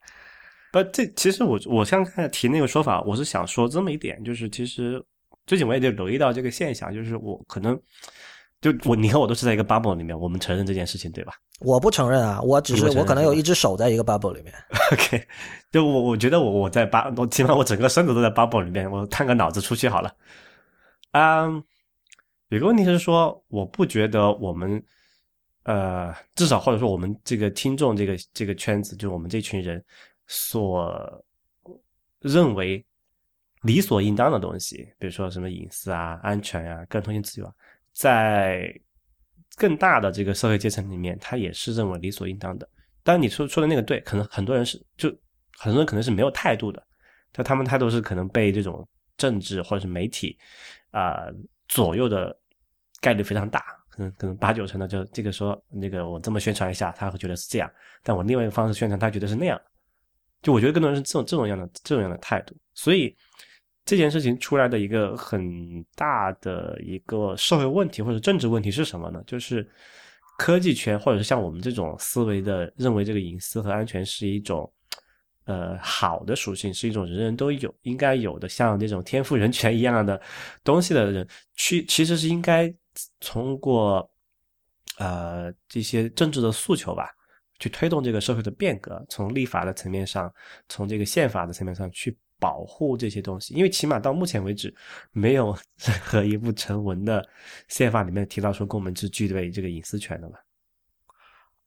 [0.72, 5.02] 不，这其实我我刚才提那个说法，我是想说这么一点，就是其实
[5.46, 7.80] 最近我也就留意到这个现象，就是我可能
[8.60, 11.34] 就我你和我都是在一个 bubble 里面，我们承认这件事情，对吧？
[11.60, 14.54] 我不承认啊，我只是我可能有一只手在一个 bubble 里面。
[14.92, 15.28] OK，
[15.72, 20.12] 就我我觉得我我在巴，我起码我整个身子都在 bubble 里面，我探个脑子出去好了。
[21.12, 21.64] 嗯，
[22.50, 24.84] 有个问题是说，我不觉得我们
[25.64, 29.84] 呃，至少或者说我们这个听众这个这个圈子，就我们这群人
[30.26, 31.24] 所
[32.22, 32.84] 认为
[33.62, 37.54] 理所应当的东西，比如说什么隐私啊、安全呀、个人通信自由，
[37.98, 38.74] 在。
[39.60, 42.70] 更大的这个社会阶层里面，他也是认为理所应当的。
[43.02, 45.10] 当然，你说说的那个对，可能很多人是就
[45.58, 46.80] 很多人可能是没有态度的，
[47.34, 48.88] 就他们态度是可能被这种
[49.18, 50.38] 政治或者是媒体
[50.92, 51.26] 啊
[51.70, 52.40] 左右的
[53.02, 57.68] 概率非常大，可能可能八九成的就这个说那个我这么宣传一下，他会觉得是这样，
[58.04, 59.60] 但我另外一个方式宣传，他觉得是那样。
[60.44, 63.18] 就我觉得更多人是这种这种样的这种样的态度，所以。
[63.88, 69.24] 这件事情出来的一个很大的一个社会问题或者政治问题是什么呢？
[69.26, 69.66] 就是
[70.38, 74.70] 科技圈或者是像我们这种思维的，认为这个隐私和安全是一种
[75.46, 80.22] 呃好的属性，是一种人人都有应该有的，像这种天赋人权一样的
[80.66, 81.26] 东西的人，
[81.56, 82.72] 去其实是应该
[83.22, 84.12] 通过
[84.98, 87.10] 呃这些政治的诉求吧，
[87.58, 90.30] 去推动这个社会的变革，从立法的层面上，
[90.68, 92.18] 从这个宪法的层面上去。
[92.40, 94.74] 保护这些东西，因为起码到目前为止，
[95.12, 97.26] 没有 任何一部成文的
[97.68, 100.36] 宪法里面提到说公民是具备这个隐私权的嘛。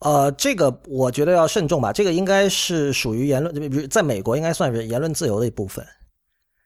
[0.01, 1.93] 呃，这个我觉得要慎重吧。
[1.93, 5.85] 这个应该是属于言论，比如在美国应该算是言论自由的一部分，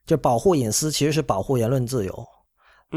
[0.07, 2.27] 就保护隐私其实是保护言论自由。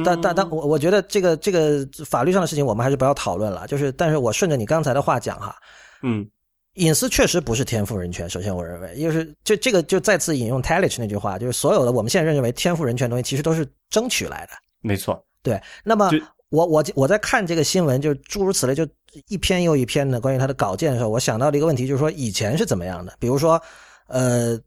[0.06, 3.66] 但但但我我觉得这个这个法律上的事情我们还是不要讨论了。
[3.66, 5.56] 就是，但是我顺着你刚才的话讲哈，
[6.04, 6.30] 嗯，
[6.78, 8.30] 隐私确实不是天赋人权。
[8.30, 14.52] 首先，我认为，就是就这个就再次引用 Talich 那句话，就是所有的我们现在认为天赋人权的东西，其实都是争取来的。
[14.82, 15.60] 没错，对。
[15.84, 16.12] 那么
[16.50, 18.88] 我我我在看这个新闻，就诸如此类，就
[19.28, 23.14] 一篇又一篇的关于他的稿件的时候，我想到了一个问题就是说，以前是怎么样的？
[23.20, 23.60] 比如说，
[24.08, 24.58] 呃，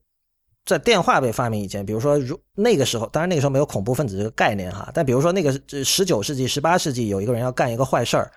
[0.67, 5.53] 在电话被发明以前，比如说如那个时候，当然那个时候没有恐怖分子这个概念哈，但比如说那个
[5.85, 8.33] 十九世纪、十八世纪有一个人要干一个坏事儿，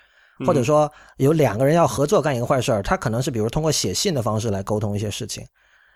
[0.46, 5.46] 或者说有两个人要合作干一个坏事儿，他可能是比如通过写信的方式来沟通一些事情。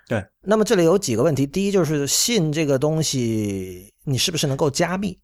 [0.08, 0.24] 对。
[0.42, 5.18] 那么这里有几个问题，第一就是信这个东西，你是不是能够加密？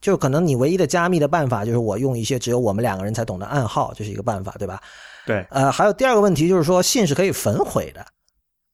[0.00, 4.80] 就可能你唯一的加密的办法就是我用一些只有我们两个人才懂的暗号，这是一个办法，对吧？
[5.26, 5.46] 对。
[5.50, 8.04] 呃，还有第二个问题就是说信是可以焚毁的，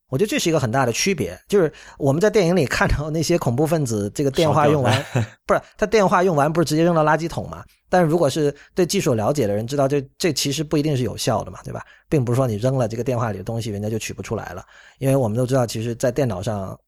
[0.08, 1.38] 我觉得这是一个很大的区别。
[1.48, 5.04] 就是我们在电影里看到那些恐怖分子这个电话用完，
[5.46, 7.64] 不是他电话用完不是直接扔到垃圾桶嘛？
[7.88, 11.82] 但是如果是对技术了解的人知道，这这其实不一定是有效的嘛，对吧？
[12.08, 14.64] 并不是说你扔了这个电话里的东西，人家就取不出来了，
[14.98, 16.78] 因为我们都知道，其实在电脑上，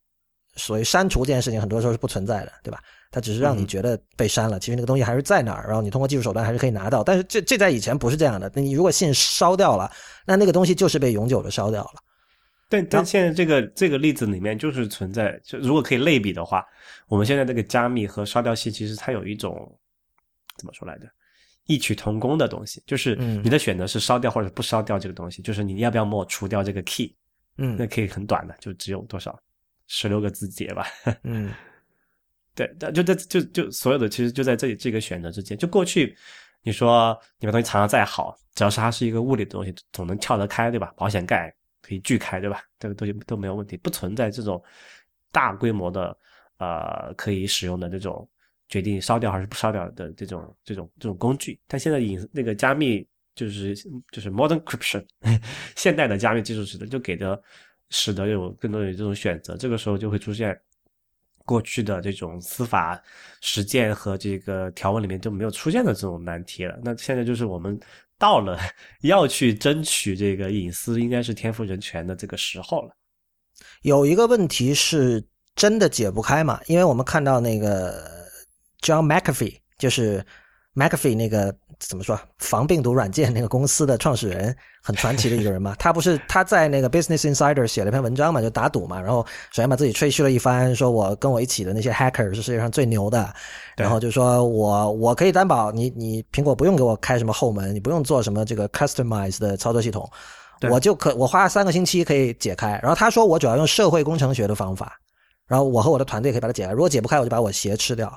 [0.57, 2.81] 所谓删除这件事情很多时候是不存在的，对吧？
[3.11, 7.03] 它只是让你觉得被删了，其实那个东西还是在那儿，然后你通过技术手段还是可以拿到。
[7.03, 8.51] 但是这这在以前不是这样的。
[8.55, 9.91] 那你如果信烧掉了，
[10.27, 12.01] 那那个东西就是被永久的烧掉了。
[12.69, 16.64] 但但现在这个这个例子里面就是存在，就如果可以类比的话，
[17.07, 19.79] 我们现在这个加密和烧掉系，其实它有一种
[20.57, 21.07] 怎么说来着，
[21.66, 27.14] 异曲同工的东西，就是你的选择是烧掉或者不烧掉这个东西，就是你要不要抹除掉这个 key，
[27.57, 29.39] 嗯，那可以很短的，就只有多少
[29.87, 30.87] 十六个字节吧，
[31.25, 31.53] 嗯。
[32.55, 35.57] 对，就在就就所有的其实就在这里这个选择之间。
[35.57, 36.16] 就过去，
[36.64, 40.93] 你说你把东西藏的再好，只要是它是一个物理的东西，总能撬得开，对吧？
[40.97, 41.55] 保险盖
[41.89, 42.62] 可以锯开，对吧？
[42.78, 44.62] 这个东西都没有问题，不存在这种
[45.32, 46.16] 大规模的
[46.59, 48.28] 呃可以使用的这种
[48.68, 51.59] 决定烧掉还是不烧掉的这种这种这种工具。
[51.66, 53.74] 但现在隐那个加密就是
[54.12, 55.03] 就是 modern encryption
[55.74, 57.41] 现代的加密技术使得就给的
[57.89, 60.61] 使得有更多的这种选择，这个时候就会出现。
[61.45, 63.03] 过去的这种司法
[63.41, 66.78] 实践和这个条文里面就没有出现的这种难题了。
[66.84, 67.80] 那现在就是我们
[68.19, 68.59] 到了
[69.03, 72.91] 要去争取这个隐私，应该是天赋人权的这个时候了。
[73.83, 76.61] 有一个问题是真的解不开嘛？
[76.66, 78.29] 因为我们看到那个
[78.81, 80.25] John McAfee，就是
[80.79, 81.55] McAfee 那个。
[81.81, 82.18] 怎么说？
[82.39, 84.53] 防病毒软件那个公司的创始人
[84.83, 85.76] 很传奇的一个人嘛。
[85.79, 89.01] 他不是他在那个 Business Insider 写了一篇文章嘛，就打赌嘛。
[89.01, 93.33] 然后首先把自己吹嘘了一番，说我跟我一起的那些 hacker 是世界上最牛的。
[93.76, 100.11] 然后就说我我可以担保，你你苹果不用给我开什么后门，你不用做什么这个 customized 的操作系统，
[100.68, 102.70] 我就可我花三个星期可以解开。
[102.83, 104.99] 然后他说我主要用社会工程学的方法，
[105.47, 106.72] 然后我和我的团队可以把它解开。
[106.72, 108.12] 如果解不开，我就把我鞋吃掉。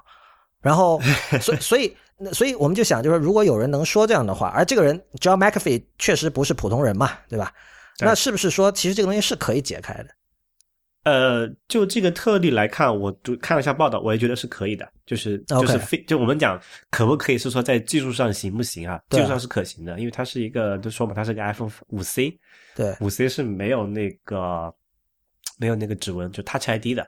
[0.62, 1.01] 然后
[1.41, 1.95] 所所以。
[2.24, 7.51] 那所以我们就想，就是如果有人能说这样的话，而这个人 John McAfee 确实不是普通人嘛，对吧？
[7.99, 10.09] 那是不是说，其实这个东西是可以解开的？
[11.03, 14.88] 呃，就这个特例来看，我就看了一下报道，我也觉得是可以的。
[15.03, 19.01] 就是就是非就我们讲可不可以是说在技术上行不行啊？
[19.09, 22.38] 技术上是可行的，因为它是一个就说嘛，它是个 iPhone 五 C，
[22.76, 24.72] 对，五 C 是没有那个
[25.57, 27.07] 没有那个指纹，就 Touch ID 的，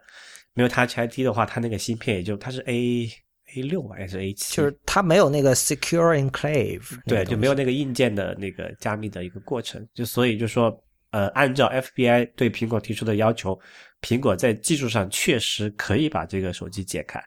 [0.56, 3.12] 没有 Touch ID 的话，它那个芯片也就它是 A。
[3.56, 4.56] A 六还是 A 七？
[4.56, 9.86] 就是它没有那个 secure enclave，对，就没有那个硬件的那个加密的一个过程。
[9.94, 10.76] 就所以就说，
[11.12, 13.60] 呃，按照 FBI 对苹果提出的要求，
[14.02, 17.24] 苹果在技术上确实可以把这个手机解开。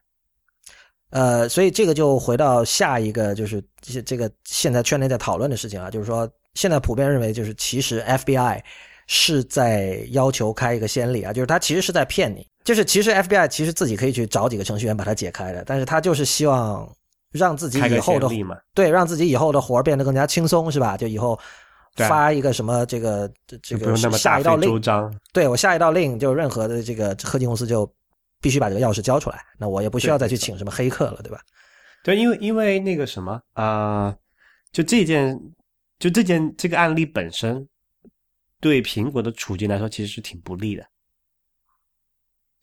[1.11, 8.61] 呃，所以这个就回到下一个，就是这这个现在圈内在讨论的事情啊，就是说现在普遍认为，就是其实 FBI
[9.07, 12.47] 是在要求开一个先例啊，就是他其实是在骗你。
[12.67, 16.93] 就是其实 FBI 其实自己可以去找几个程序员把它解开的，但是他就是希望
[17.31, 18.29] 让自己以后的
[18.75, 20.97] 对让自己以后的活儿变得更加轻松，是吧？
[20.97, 21.39] 就以后
[21.95, 23.31] 发一个什么这个
[23.63, 24.83] 这个下一道令，
[25.33, 27.89] 对我下一道令，就任何的这个科技公司就
[28.41, 31.41] 必须把这个钥匙交出来，那我也不需要再去请什么黑客了，对吧？
[32.03, 34.13] 对，因为因为那个什么啊，
[34.73, 35.41] 就这件
[36.01, 37.65] 就这件这个案例本身
[38.61, 40.85] 对苹果的处境来说其实是挺不利的。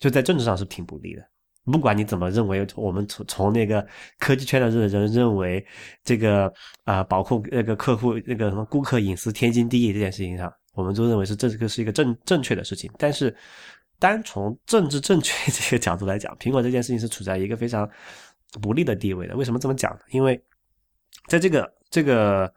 [0.03, 1.23] 就在政治上是挺不利的，
[1.63, 3.87] 不管你怎么认为，我们从从那个
[4.19, 5.65] 科技圈的人人认为
[6.03, 12.91] 这个啊，保护那个客户那个什么顾客隐私天经地义这件事情上，我们都认为是这个是一个正正确的事情。
[12.97, 13.33] 但是，
[13.97, 17.89] 单从政治正确 这个角度来讲，苹果这件事情是处在一个非常
[18.61, 19.37] 不利的地位的。
[19.37, 19.99] 为什么这么讲呢？
[20.11, 20.37] 因为
[21.27, 22.53] 在这个这个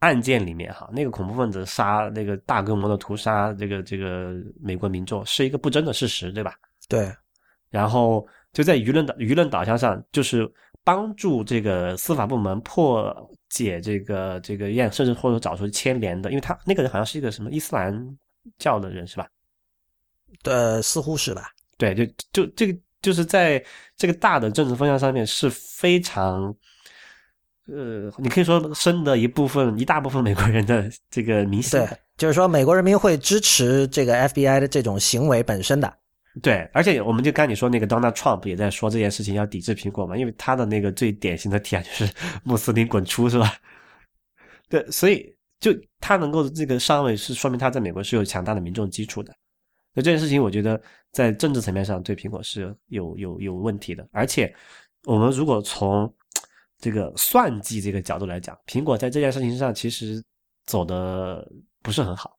[0.00, 6.54] 案件里面哈，那个恐怖分子杀那个大规模的屠杀这个这个美国民众是一个不争的事实，对吧？
[6.88, 7.12] 对，
[7.70, 10.50] 然后就在舆论导舆论导向上，就是
[10.84, 13.14] 帮助这个司法部门破
[13.48, 18.18] 解这个这个验，甚至或者找出牵连的，因为他那个人好像是一个什么伊斯兰
[18.58, 19.26] 教的人是吧？
[20.44, 21.50] 呃，似乎是吧？
[21.78, 23.64] 对，就就这个就是在
[23.96, 26.54] 这个大的政治方向上面是非常。
[27.68, 36.01] 呃，你可以说深的一部分一大部分美国人的这个迷信，对，就是说美国人民会支持这个 FBI 的这种行为本身的。
[36.40, 42.10] 对，而且我们就刚你说那个 Donald Trump 也在说这件事情要抵制苹果嘛，因为他的那个最典型的提案就是
[42.42, 43.52] 穆斯林滚出，是吧？
[44.68, 45.70] 对，所以就
[46.00, 49.34] 他能够这个上位，是说明他在美国是有强大的民众基础的。
[49.92, 50.80] 那这件事情，我觉得
[51.10, 54.08] 在政治层面上对苹果是有有有问题的。
[54.10, 54.54] 而且
[55.04, 56.10] 我们如果从
[56.78, 60.24] 这个算计这个角度来讲，苹果在这件事情上其实
[60.64, 61.46] 走的
[61.82, 62.38] 不是很好。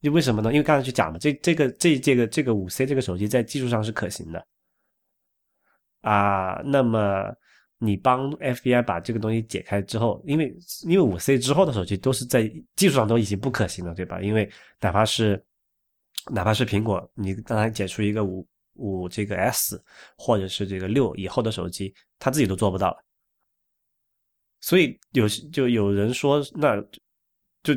[0.00, 0.52] 因为什么呢？
[0.52, 4.46] 因为刚才去讲了，这这个这这个这个五 C 这个手机在技术上是可行的
[6.00, 6.60] 啊。
[6.64, 7.34] 那么
[7.78, 14.20] 你帮 FBI 把这个东西解开之后，因为因为五 C 之后的手机都是在技术上都已经不可行了，对吧？
[14.20, 15.42] 因为哪怕是
[16.32, 19.82] 哪怕是苹果，你刚才解出一个五五这个 S
[20.16, 23.04] 或者是这个六以后的手机，它自己都做不到了。
[24.60, 26.80] 所以有就有人说，那
[27.62, 27.74] 就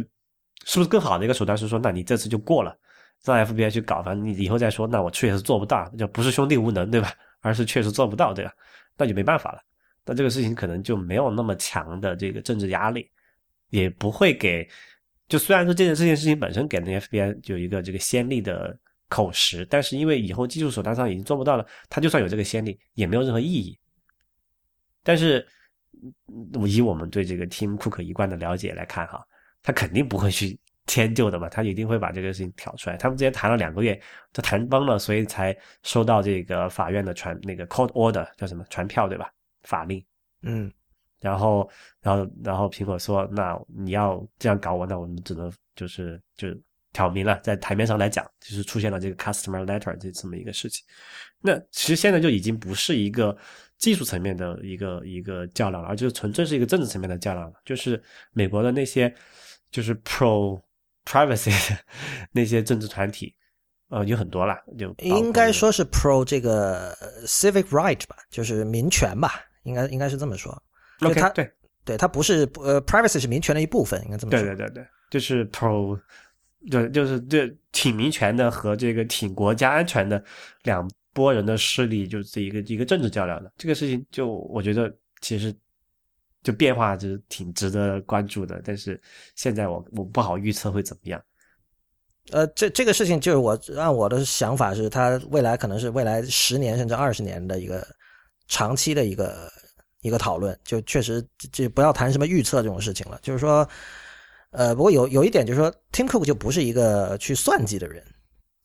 [0.65, 2.77] 是不是更好的一个手段是说，那你这次就过了，
[3.23, 7.11] 让 FBI 去搞，反正你以后再说，那我确实做不到，就不是兄弟无能，对吧？
[7.41, 8.51] 而是确实做不到，对吧？
[8.97, 9.61] 那就没办法了。
[10.05, 13.09] 那这个事情可能就没有那么强的这个政治压力，
[13.69, 14.67] 也不会给。
[15.27, 18.77] 就虽然说这件这件事情本身给那 FBI 有一个这个先例的
[19.09, 23.77] 口实，但是因为以后技术手段上已经做不到了，他就算有这个先例也没有任何意义。
[25.03, 25.45] 但是。
[26.67, 29.25] 以我们对这个 Tim Cook 一贯的了解来看，哈，
[29.63, 32.97] 他肯定不会去迁就的嘛，他一定会把这个事情挑出来。
[32.97, 33.99] 他们之前谈了两个月，
[34.33, 39.31] 都谈崩了，所以才收到这个法院的传那个 court order 叫什么传票对吧？
[39.63, 40.03] 法令，
[40.41, 40.69] 嗯，
[41.21, 41.69] 然后，
[42.01, 46.49] 然后，然后苹果说，那你要这样搞我，那我们只能就是就
[46.91, 50.85] 挑明了，在台面上来讲，就是出现了这个 customer letter 这这么一个事情。
[51.39, 53.35] 那其实现在就已经不是一个。
[53.79, 57.53] 技术层面的一个一个较量了，而就是纯粹是一个政治层面的较量了。
[57.65, 58.01] 就是
[58.31, 59.13] 美国的那些
[59.73, 60.61] 就是 pro
[61.03, 61.77] privacy 的
[62.31, 63.35] 那些政治团体，
[63.89, 66.95] 呃，有很多啦，就应该说是 pro 这个
[67.25, 70.51] civic right 吧，就是民权吧，应该应该是这么说。
[71.01, 71.51] OK，对，
[71.83, 74.39] 对，它不是呃 privacy 是民权的一部分，应该这么说。
[74.39, 75.99] 对对对对，就是 pro，
[76.69, 80.23] 对，就是这挺民权的和这个挺国家安全的
[80.61, 80.87] 两。
[81.15, 85.53] 拨人的势力就是一个一个政治较量的这个事情，就我觉得其实
[86.43, 88.61] 就变化就是挺值得关注的。
[88.63, 89.01] 但是
[89.35, 91.21] 现在我我不好预测会怎么样。
[92.31, 97.85] 呃，这这个事情就是我按我的想法是，它未来可能是未来十年甚至二十年的一个
[98.47, 99.51] 长期的一个
[100.01, 100.57] 一个讨论。
[100.63, 103.19] 就确实就不要谈什么预测这种事情了。
[103.21, 103.67] 就是说，
[104.51, 108.03] 呃，不过有有一点就是说，Tim Cook 就不是一个去算计的人。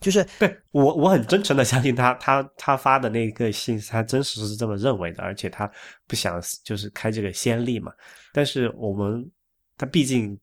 [0.00, 5.68] 就是对我，我很真诚的相信他，他他发的那个信，他真实是这么认为的，而且他
[6.06, 7.92] 不想就是开这个先例嘛。
[8.32, 9.28] 但是我们，
[9.76, 10.38] 他毕竟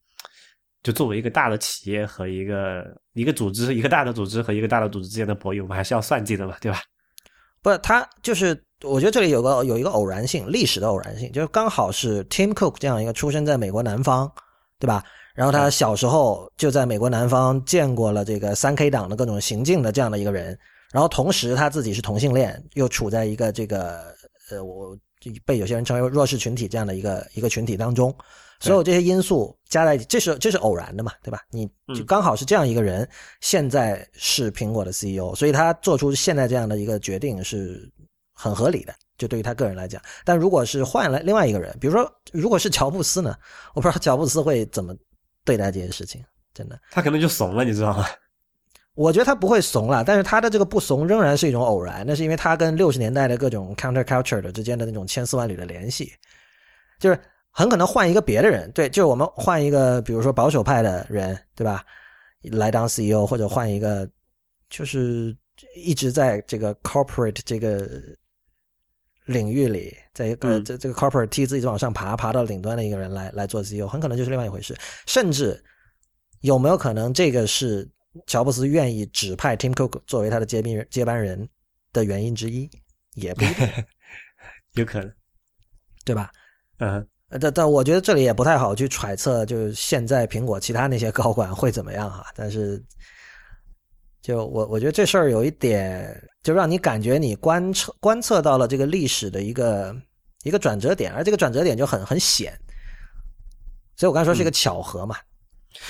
[0.83, 6.81] 就作为一个大的企业和一个一个组织，一个大的组织和一个大的组织之间的博弈，我们还是要算计的嘛，对吧？
[7.61, 14.29] 不，他就是我觉得这里有个有一个偶然性，历史的偶然性，就是刚好是 Tim Cook 这样一个出生在美国南方，
[14.79, 15.01] 对吧？
[15.35, 20.57] 然后他小时候就在美国南方见过了这个三 K 党的各种行径的这样的一个人，
[20.93, 24.15] 然后同时他自己是同性恋，又处在一个这个
[24.49, 24.97] 呃，我
[25.43, 28.15] 被有些人称为弱势群体这样的一个一个群体当中，
[28.61, 31.41] 所有这些因素加在一起，这是这是偶然的嘛，对吧？
[31.51, 33.05] 你就刚好是这样一个人，
[33.41, 37.91] 现在是苹果的 CEO，所以他做出现在这样的一个决定是
[38.33, 40.01] 很合理的，就对于他个人来讲。
[40.23, 43.35] 但如果是换了另外一个人，比如说如果是乔布斯呢，
[43.73, 44.95] 我不知道乔布斯会怎么。
[45.45, 46.21] 对待这件事情，
[46.53, 48.05] 真的，他可能就怂了，你知道吗？
[48.95, 56.13] 我觉得他不会怂了，但是他的这个不怂仍然是一种偶然，那是因为他跟六十年代的各种 counterculture 的之间的那种千丝万缕的联系，
[56.97, 57.19] 就是
[57.51, 61.83] 很可能换一个别的人，对，就是我们换一个，比如说保守派的人，对吧，
[62.43, 64.09] 来当 CEO，或者换一个
[64.69, 65.35] 就是
[65.75, 67.89] 一直在这个 corporate 这个
[69.25, 69.95] 领域里。
[70.13, 74.73] 在一个这这个 corporate 梯子一直往上爬，爬到顶端的一个人来来做 CEO，很可能就是另外一回事。
[75.05, 75.61] 甚至
[76.39, 77.85] 有没有可能，这个是
[78.27, 81.49] 乔布斯愿意指派 Tim Cook 作为他的接班人接班人
[81.91, 82.69] 的原因之一，
[83.15, 83.67] 也不一定，
[84.75, 85.13] 有可能，
[86.05, 86.31] 对吧？
[86.77, 87.05] 嗯，
[87.41, 92.25] 但但我觉得这里也不太好去揣测，就是现在苹果其他那些高管会怎么样哈。
[92.35, 92.81] 但是，
[94.21, 96.17] 就我我觉得这事儿有一点。
[96.45, 99.99] 就让你感觉你观测观测到了这个历史的一个
[100.43, 102.53] 一个转折点，而这个转折点就很很显，
[103.95, 105.15] 所以我刚才说是一个巧合嘛。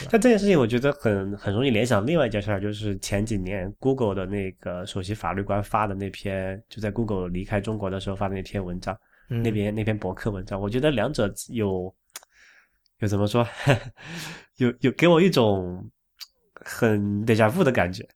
[0.09, 8.97] 但这件事情我觉得很很容易联想另外一件事儿，就是前几年 Google 的那个首席法律官发的那篇，就在 Google 离开中国的时候发的那篇文章，
[9.29, 11.93] 嗯那篇那篇博客文章，我觉得两者有
[12.99, 13.45] 有怎么说，
[14.55, 15.85] 有有给我一种
[16.53, 18.07] 很 deja vu 的感觉。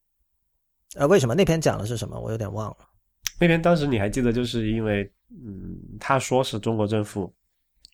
[0.96, 2.20] 呃，为什么那篇讲的是什么？
[2.20, 2.78] 我有点忘了。
[3.40, 7.34] 那篇当时你还记得，就是因为嗯，他说是中国政府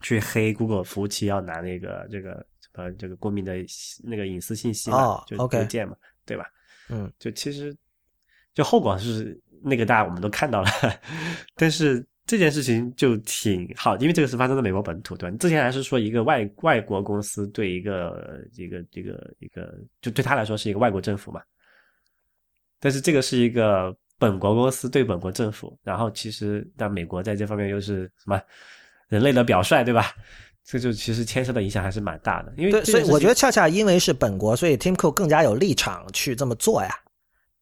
[0.02, 3.54] 去黑 Google 服务器要拿那个这个呃这个公民的
[4.04, 5.96] 那个隐私信息嘛，哦就 OK 邮件嘛，
[6.26, 6.46] 对吧？
[6.90, 7.76] 嗯，就其实
[8.54, 10.70] 就后果是那个大家我们都看到了，
[11.56, 15.38] 但是这件事情就挺好，因为这个是发生在美国本土，对吧？
[15.38, 21.42] 之前还是说一个外外国公司对一个一个这个一个，就对他来说是一个外国政府嘛，
[22.80, 28.42] 但是这个是一个本国公司对本国政府，然后其实那美国在这方面又是什么
[29.08, 30.12] 人类的表率，对吧？
[30.68, 36.90] 这就其实牵涉的影响还是蛮大的，因为对，所以我觉得恰恰因为是本国，所以 Tim Cook 更加有立场去这么做呀，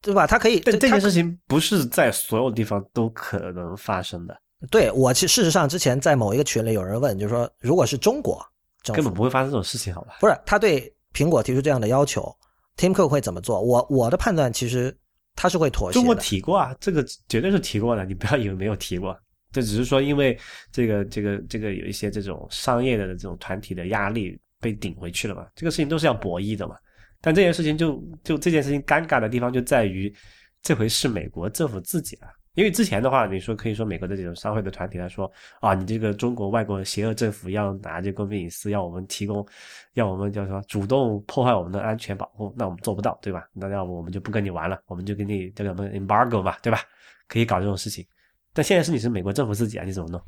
[0.02, 0.26] 对吧？
[0.26, 4.40] 他可以，但这件事情不是在所有地方都可能发生的，
[4.72, 8.42] 对我其事实上之前在某一个群里有人问，就是说如果是中国
[8.86, 10.16] 根本不会发生这种事情，好吧？
[10.22, 12.34] 不是他对苹果提出这样的要求
[12.78, 13.62] ，Tim Cook 会怎么做？
[13.62, 14.96] 我我的判断其实
[15.36, 16.16] 他是会妥协中国。
[16.16, 19.18] 提过啊，这个绝对是提过的，你不要以为没有提过，
[19.52, 20.38] 这只是说因为
[20.72, 26.76] 这个这个这个有一些这种商业的这种团体的压力被顶回去了嘛，这个事情都是要博弈的嘛。
[27.22, 30.14] 但这件事情就就这件事情尴尬的地方就在于，
[30.62, 32.28] 这回是美国政府自己啊。
[32.56, 39.46] 因为之前的话，你说可以说美国的这种商会的团体来说啊，你这个中国外国邪恶政府要拿这公民隐私，要我们提供，
[39.94, 43.48] 要我们叫什么主动破坏我们的安全保护，那我们做不到，对吧？
[43.54, 46.80] 那要不我们就不跟你玩了，我们就给你这个什么 embargo 嘛，对吧？
[47.28, 48.06] 可以搞这种事情。
[48.54, 50.22] 但现在是你是美国政府自己啊，你怎么弄？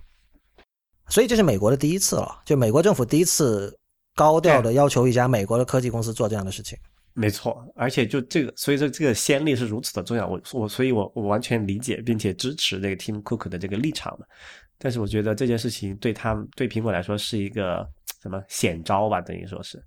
[1.09, 3.77] 所以这是美国的第一次了，就美国政府第一次
[4.15, 6.75] 高调的要求一家美国的科技公司做这样的事情。
[7.17, 10.27] 没错，而且就这个，所以说这个先例是如此的重要。
[10.27, 14.25] 我我所以我，我完全理解并且支持这个 Tim Cook 的这个立场嘛。
[14.77, 17.87] 但是我觉得这件事情对他们对苹果来说是一个
[18.21, 19.81] 什么险招吧，等于说是。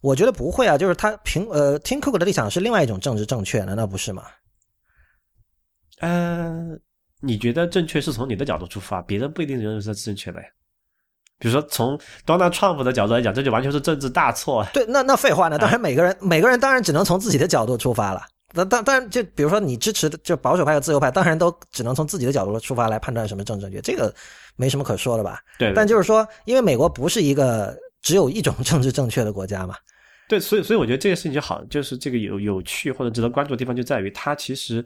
[0.00, 4.24] 我觉得不会啊，就是他苹呃 Tim Cook 的立场是另外一种政治正确，难道不是吗？
[6.00, 6.76] 呃，
[7.20, 10.48] 你觉得正确是从你的角度出发，别人不一定认为是正确的呀。
[11.38, 14.66] 比如说从 Donald Trump 的角度来讲，这就完全是政治大错。
[14.72, 15.58] 对，那那废话呢？
[15.58, 18.26] 当然每个人、每个人当然只能从自己的角度出发了。
[18.54, 24.14] 那当当然就比如说你支持的就保守派和自由派，当然都只能从自己的角度出发来判断什么正正确，这个
[24.54, 25.40] 没什么可说的吧？
[25.58, 29.74] 对，但就是说，因为美国不是一个只有一种政治正确的国家嘛。
[30.28, 34.84] 对，所以所以我觉得这个事情就好，就是这个有有趣或者值得关注的地方就在于，它其实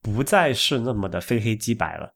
[0.00, 2.12] 不再是那么的非黑即白了，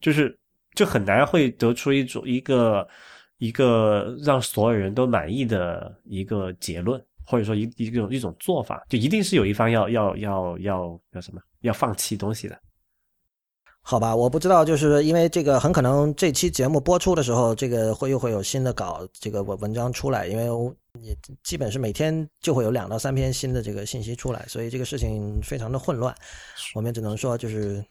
[0.00, 0.38] 就是
[0.80, 2.88] 就很难会得出一种一个
[3.36, 12.58] 一个让所有人都满意的一个结论，或者说一一种一种做法，就一定是有一方要要要要要什么要放弃东西的。
[13.82, 26.14] 好吧，我不知道，就是因为这个很可能这期节目播出的时候，这个会又会有新的稿，这个文文章出来，因为你基本是每天就会有两到三篇新的这个信息出来，所以这个事情非常的混乱，
[26.74, 27.84] 我们只能说就是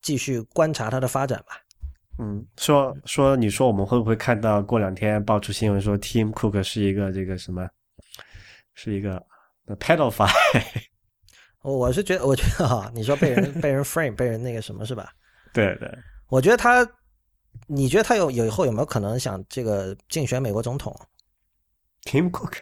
[0.00, 1.54] 继续观察它的发展吧。
[2.18, 7.68] 嗯，说说，你说我们会不会看到过两天爆出新闻说 Tim Cook 是一个这个什么，
[8.74, 9.24] 是一个
[9.78, 10.30] pedophile？
[11.62, 15.10] 我是觉得，我觉得哈，你说被人被人 frame 被人那个什么是吧？
[15.52, 15.90] 对对，
[16.28, 16.86] 我觉得他，
[17.66, 20.94] 你觉得他有有以后有没有可能想这个竞选美国总统
[22.04, 22.58] ？Tim Cook，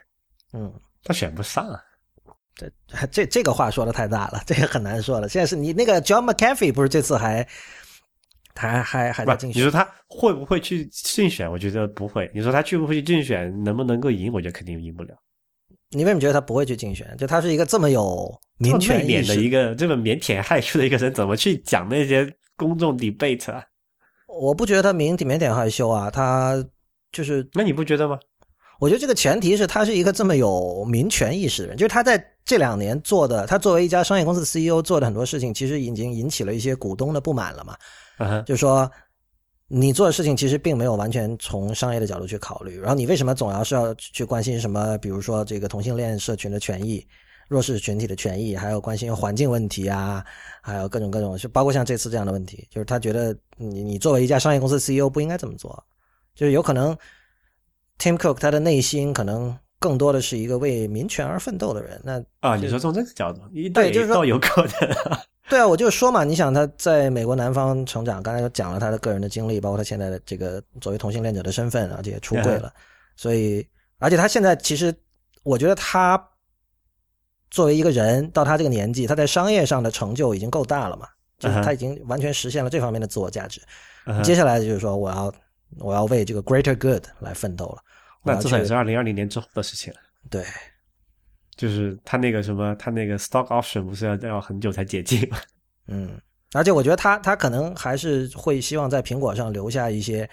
[0.52, 0.72] 嗯，
[1.04, 1.80] 他选不上啊。
[2.56, 2.68] 这
[3.12, 5.28] 这这个话说的太大了，这个很难说了。
[5.28, 7.46] 现在是你那个 John McAfee 不是这次还，
[8.58, 9.60] 他还还还在竞选？
[9.60, 11.50] 你说他会不会去竞选？
[11.50, 12.28] 我觉得不会。
[12.34, 14.32] 你说他去不会去竞选，能不能够赢？
[14.32, 15.14] 我觉得肯定赢不了。
[15.90, 17.14] 你为什么觉得他不会去竞选？
[17.16, 23.62] 就他是一个这么有民权意识的一个这么腼腆害羞的一个人，怎么去讲那些公众 debate 啊？
[24.26, 26.62] 我不觉得他腼腆腼害羞啊，他
[27.12, 28.18] 就是那你不觉得吗？
[28.80, 37.74] 我觉得这个前提是他是一个这么有民权意识的人，就是他在这两年做的，他作为一家商业公司的 CEO 做的很多事情，其实已经引起了一些股东的不满了嘛。
[38.18, 38.90] 嗯，就是说，
[39.68, 47.06] 你做的事情其实并没有完全从商业的角度去考虑，然后你为什么总要是要去关心什么，比如说这个同性恋社群的权益、
[47.48, 50.24] 弱势群体的权益，还有关心环境问题啊，
[50.62, 55.84] 还有各种各种，就包括像这次这样的问题，就是他觉得你你作为一家商业公司 CEO 不应该这么做，
[56.34, 56.96] 就是有可能
[57.98, 64.72] Tim Cook 他的内心可能更多的是一个为民权而奋斗的人，那啊，你说从这个角度，一对就是说倒有可能。
[65.48, 72.72] 对啊，我就说嘛，你想他在美国南方成长，刚才又讲了他的个人的经历，包括他现在的这个作为同性恋者的身份，而且也出柜了，
[73.16, 73.66] 所以，
[73.98, 74.94] 而且他现在其实，
[75.42, 76.22] 我觉得他
[77.50, 81.08] 作为一个人到他这个年纪，他在商业上的成就已经够大了嘛，
[81.38, 83.60] 就是他已经完全实现了这方面的自我价值。
[84.22, 85.32] 接下来就是说，我要
[85.78, 87.82] 我要为这个 greater good 来奋斗了。
[88.22, 90.00] 那至少也是二零二零年之后的事情了。
[90.28, 90.44] 对。
[91.58, 95.36] 就是他那个什么，他那个 stock option 不是要要很久才解禁吗？
[95.88, 96.18] 嗯，
[96.54, 100.28] 而且我觉得他他可能还是会希望在苹果上留下一些，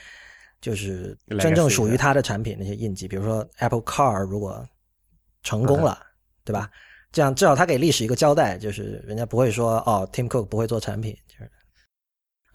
[0.61, 4.63] 就是真正属于他的产品那些印记，比如说 Apple Car 如果
[5.41, 5.99] 成功了，
[6.43, 6.69] 对吧？
[7.11, 11.51] 这样至少他给历史一个交代，就是人家不会说哦，Tim Cook 不会做产品，就是。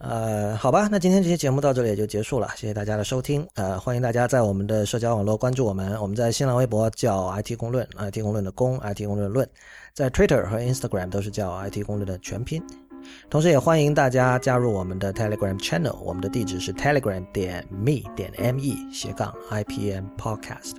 [0.03, 3.47] 呃，好吧，那今天这期节目到这里也就结束了，谢谢大家的收听。
[3.53, 9.47] 呃，欢迎大家在我们的社交网络关注我们，我们在新浪微博叫 IT 公论，IT 公论的公，IT 公论论，
[9.93, 12.59] 在 Twitter 和 Instagram 都是叫 IT 公论的全拼。
[13.29, 20.77] 同时也欢迎大家加入我们的 Telegram Channel，我们的地址是 telegram 点 me 点 me 斜杠 IPM Podcast。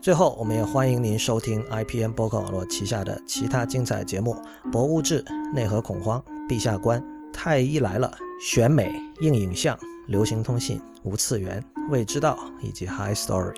[0.00, 4.34] 最后，我们也欢迎您收听 IPM 播客网络旗下的其他精彩节目：
[4.72, 5.24] 博物志、
[5.54, 7.00] 内核恐慌、陛下观、
[7.42, 8.14] 太医来了。
[8.38, 8.92] 选美、
[9.22, 13.56] 硬影像、流行通信、无次元、未知道以及 High Story，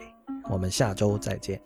[0.48, 1.60] 我们下周再见。